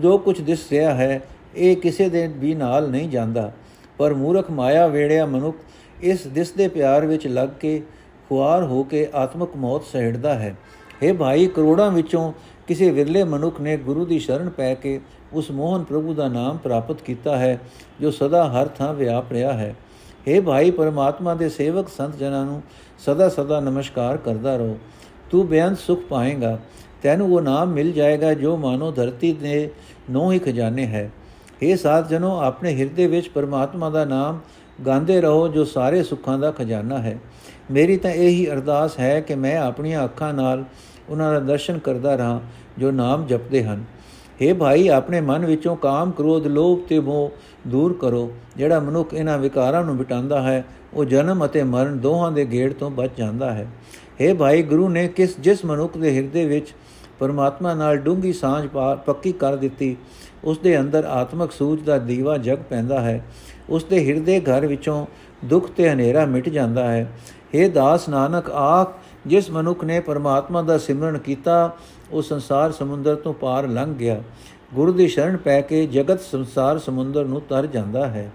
ਜੋ 0.00 0.18
ਕੁਝ 0.18 0.40
ਦਿਸ 0.40 0.58
ਰਿਹਾ 0.70 0.94
ਹੈ 0.94 1.20
ਇਹ 1.56 1.76
ਕਿਸੇ 1.76 2.08
ਦੇ 2.08 2.26
ਵੀ 2.26 2.54
ਨਾਲ 2.54 2.90
ਨਹੀਂ 2.90 3.08
ਜਾਂਦਾ। 3.08 3.52
ਪਰ 3.98 4.14
ਮੂਰਖ 4.14 4.50
ਮਾਇਆ 4.50 4.86
ਵੇੜਿਆ 4.86 5.26
ਮਨੁੱਖ 5.26 5.56
ਇਸ 6.00 6.26
ਦਿਸਦੇ 6.26 6.68
ਪਿਆਰ 6.68 7.06
ਵਿੱਚ 7.06 7.26
ਲੱਗ 7.26 7.48
ਕੇ 7.60 7.82
ਖੁਆਰ 8.28 8.62
ਹੋ 8.62 8.82
ਕੇ 8.82 9.08
ਆਤਮਕ 9.14 9.56
ਮੌਤ 9.56 9.84
ਸਹਿੜਦਾ 9.84 10.34
ਹੈ। 10.34 10.56
हे 11.04 11.16
ਭਾਈ, 11.16 11.46
ਕਰੋੜਾਂ 11.46 11.90
ਵਿੱਚੋਂ 11.90 12.32
ਕਿਸੇ 12.66 12.90
ਵਿਰਲੇ 12.90 13.24
ਮਨੁੱਖ 13.24 13.60
ਨੇ 13.60 13.76
ਗੁਰੂ 13.76 14.04
ਦੀ 14.06 14.18
ਸ਼ਰਨ 14.18 14.48
ਪੈ 14.48 14.74
ਕੇ 14.74 15.00
ਉਸ 15.32 15.50
ਮੋਹਨ 15.50 15.84
ਪ੍ਰਭੂ 15.84 16.14
ਦਾ 16.14 16.28
ਨਾਮ 16.28 16.56
ਪ੍ਰਾਪਤ 16.56 17.02
ਕੀਤਾ 17.02 17.36
ਹੈ, 17.36 17.60
ਜੋ 18.00 18.10
ਸਦਾ 18.10 18.48
ਹਰ 18.48 18.68
ਥਾਂ 18.68 18.94
ਵਿਆਪ 18.94 19.32
ਰਿਹਾ 19.32 19.52
ਹੈ। 19.52 19.74
हे 20.28 20.42
ਭਾਈ, 20.42 20.70
ਪਰਮਾਤਮਾ 20.70 21.34
ਦੇ 21.34 21.48
ਸੇਵਕ 21.48 21.88
ਸੰਤ 21.88 22.16
ਜਨਾਂ 22.16 22.44
ਨੂੰ 22.46 22.62
ਸਦਾ 22.98 23.28
ਸਦਾ 23.28 23.60
ਨਮਸਕਾਰ 23.60 24.16
ਕਰਦਾ 24.16 24.56
ਰਹੋ। 24.56 24.78
ਤੂੰ 25.30 25.48
ਬੇਅੰਤ 25.48 25.78
ਸੁਖ 25.78 26.00
ਪਾਏਗਾ। 26.00 26.58
ਤੈਨੂੰ 27.02 27.34
ਉਹ 27.34 27.40
ਨਾਮ 27.40 27.68
ਮਿਲ 27.68 27.92
ਜਾਏਗਾ 27.92 28.34
ਜੋ 28.34 28.56
ਮਾਨੋ 28.56 28.90
ਧਰਤੀ 28.90 29.32
ਦੇ 29.32 29.70
ਨੌ 30.10 30.32
ਹੀ 30.32 30.38
ਖਜ਼ਾਨੇ 30.38 30.86
ਹੈ। 30.86 31.10
ਇਹ 31.62 31.76
ਸਾਧ 31.76 32.08
ਜਨੋ, 32.08 32.36
ਆਪਣੇ 32.40 32.74
ਹਿਰਦੇ 32.74 33.06
ਵਿੱਚ 33.06 33.28
ਪਰਮਾਤਮਾ 33.28 33.90
ਦਾ 33.90 34.04
ਨਾਮ 34.04 34.40
ਗਾਉਂਦੇ 34.86 35.20
ਰਹੋ, 35.20 35.48
ਜੋ 35.48 35.64
ਸਾਰੇ 35.64 36.02
ਸੁੱਖਾਂ 36.02 36.38
ਦਾ 36.38 36.50
ਖਜ਼ਾਨਾ 36.50 36.98
ਹੈ। 36.98 37.18
ਮੇਰੀ 37.70 37.96
ਤਾਂ 37.96 38.10
ਇਹੀ 38.10 38.50
ਅਰਦਾਸ 38.50 38.98
ਹੈ 38.98 39.20
ਕਿ 39.20 39.34
ਮੈਂ 39.34 39.58
ਆਪਣੀਆਂ 39.58 40.04
ਅੱਖਾਂ 40.04 40.32
ਨਾਲ 40.34 40.64
ਉਹਨਾਂ 41.08 41.32
ਦਾ 41.32 41.40
ਦਰਸ਼ਨ 41.40 41.78
ਕਰਦਾ 41.78 42.14
ਰਹਾ, 42.16 42.40
ਜੋ 42.78 42.90
ਨਾਮ 42.90 43.26
ਜਪਦੇ 43.26 43.64
ਹਨ। 43.64 43.84
हे 44.42 44.54
ਭਾਈ, 44.54 44.88
ਆਪਣੇ 44.88 45.20
ਮਨ 45.20 45.46
ਵਿੱਚੋਂ 45.46 45.76
ਕਾਮ, 45.76 46.10
ਕ੍ਰੋਧ, 46.10 46.46
ਲੋਭ 46.46 46.80
ਤੇ 46.88 47.00
ਮੋਹ 47.00 47.30
ਦੂਰ 47.68 47.92
ਕਰੋ। 47.92 48.30
ਜਿਹੜਾ 48.56 48.80
ਮਨੁੱਖ 48.80 49.14
ਇਹਨਾਂ 49.14 49.38
ਵਿਕਾਰਾਂ 49.38 49.84
ਨੂੰ 49.84 49.94
ਮਿਟਾਉਂਦਾ 49.96 50.42
ਹੈ, 50.42 50.64
ਉਹ 50.94 51.04
ਜਨਮ 51.04 51.44
ਅਤੇ 51.44 51.62
ਮਰਨ 51.62 51.98
ਦੋਹਾਂ 51.98 52.32
ਦੇ 52.32 52.44
ਗੇੜ 52.44 52.72
ਤੋਂ 52.72 52.90
ਬਚ 52.90 53.10
ਜਾਂਦਾ 53.18 53.52
ਹੈ। 53.52 53.66
हे 54.20 54.34
ਭਾਈ, 54.36 54.62
ਗੁਰੂ 54.62 54.88
ਨੇ 54.88 55.08
ਕਿਸ, 55.08 55.40
ਜਿਸ 55.40 55.64
ਮਨੁੱਖ 55.64 55.98
ਦੇ 55.98 56.14
ਹਿਰਦੇ 56.16 56.44
ਵਿੱਚ 56.46 56.72
ਪਰਮਾਤਮਾ 57.18 57.74
ਨਾਲ 57.74 57.96
ਡੂੰਗੀ 57.96 58.32
ਸਾਂਝ 58.32 58.66
ਪੱਕੀ 59.06 59.32
ਕਰ 59.32 59.56
ਦਿੱਤੀ 59.56 59.96
ਉਸ 60.44 60.58
ਦੇ 60.58 60.80
ਅੰਦਰ 60.80 61.04
ਆਤਮਿਕ 61.04 61.52
ਸੂਝ 61.52 61.82
ਦਾ 61.82 61.98
ਦੀਵਾ 61.98 62.38
ਜਗ 62.38 62.58
ਪੈਂਦਾ 62.70 63.00
ਹੈ। 63.00 63.24
ਉਸ 63.70 63.84
ਦੇ 63.84 64.08
ਹਿਰਦੇ 64.08 64.40
ਘਰ 64.40 64.66
ਵਿੱਚੋਂ 64.66 65.06
ਦੁੱਖ 65.44 65.70
ਤੇ 65.70 65.90
ਹਨੇਰਾ 65.90 66.24
ਮਿਟ 66.24 66.48
ਜਾਂਦਾ 66.48 66.92
ਹੈ। 66.92 67.12
हे 67.56 67.70
ਦਾਸ 67.70 68.08
ਨਾਨਕ, 68.08 68.50
ਆਖ, 68.50 68.92
ਜਿਸ 69.26 69.50
ਮਨੁੱਖ 69.50 69.84
ਨੇ 69.84 70.00
ਪਰਮਾਤਮਾ 70.00 70.62
ਦਾ 70.62 70.78
ਸਿਮਰਨ 70.78 71.18
ਕੀਤਾ, 71.18 71.76
ਉਹ 72.12 72.22
ਸੰਸਾਰ 72.22 72.72
ਸਮੁੰਦਰ 72.72 73.14
ਤੋਂ 73.14 73.34
ਪਾਰ 73.34 73.68
ਲੰਘ 73.68 73.94
ਗਿਆ। 73.94 74.22
ਗੁਰੂ 74.74 74.92
ਦੀ 74.92 75.08
ਸ਼ਰਨ 75.08 75.36
ਪੈ 75.36 75.60
ਕੇ 75.60 75.86
ਜਗਤ 75.86 76.20
ਸੰਸਾਰ 76.20 76.78
ਸਮੁੰਦਰ 76.78 77.24
ਨੂੰ 77.24 77.40
ਤਰ 77.40 77.66
ਜਾਂਦਾ 77.66 78.06
ਹੈ। 78.06 78.30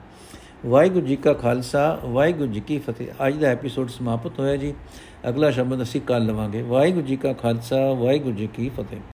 ਵਾਹਿਗੁਰੂ 0.65 1.05
ਜੀ 1.05 1.15
ਕਾ 1.15 1.33
ਖਾਲਸਾ, 1.33 1.99
ਵਾਹਿਗੁਰੂ 2.05 2.51
ਜੀ 2.51 2.59
ਕੀ 2.59 2.79
ਫਤਿਹ। 2.79 3.27
ਅੱਜ 3.27 3.35
ਦਾ 3.35 3.47
ਐਪੀਸੋਡ 3.47 3.89
ਸਮਾਪਤ 3.89 4.39
ਹੋਇਆ 4.39 4.55
ਜੀ। 4.55 4.73
ਅਗਲਾ 5.29 5.51
ਸ਼ਬਦ 5.51 5.81
ਅਸੀਂ 5.81 6.01
ਕੱਲ 6.01 6.25
ਲਵਾਂਗੇ। 6.25 6.61
ਵਾਹਿਗੁਰੂ 6.61 7.05
ਜੀ 7.05 7.15
ਕਾ 7.15 7.33
ਖਾਲਸਾ, 7.33 7.93
ਵਾਹਿਗੁਰੂ 7.93 8.35
ਜੀ 8.35 8.47
ਕੀ 8.47 8.69
ਫਤਿਹ। 8.69 8.99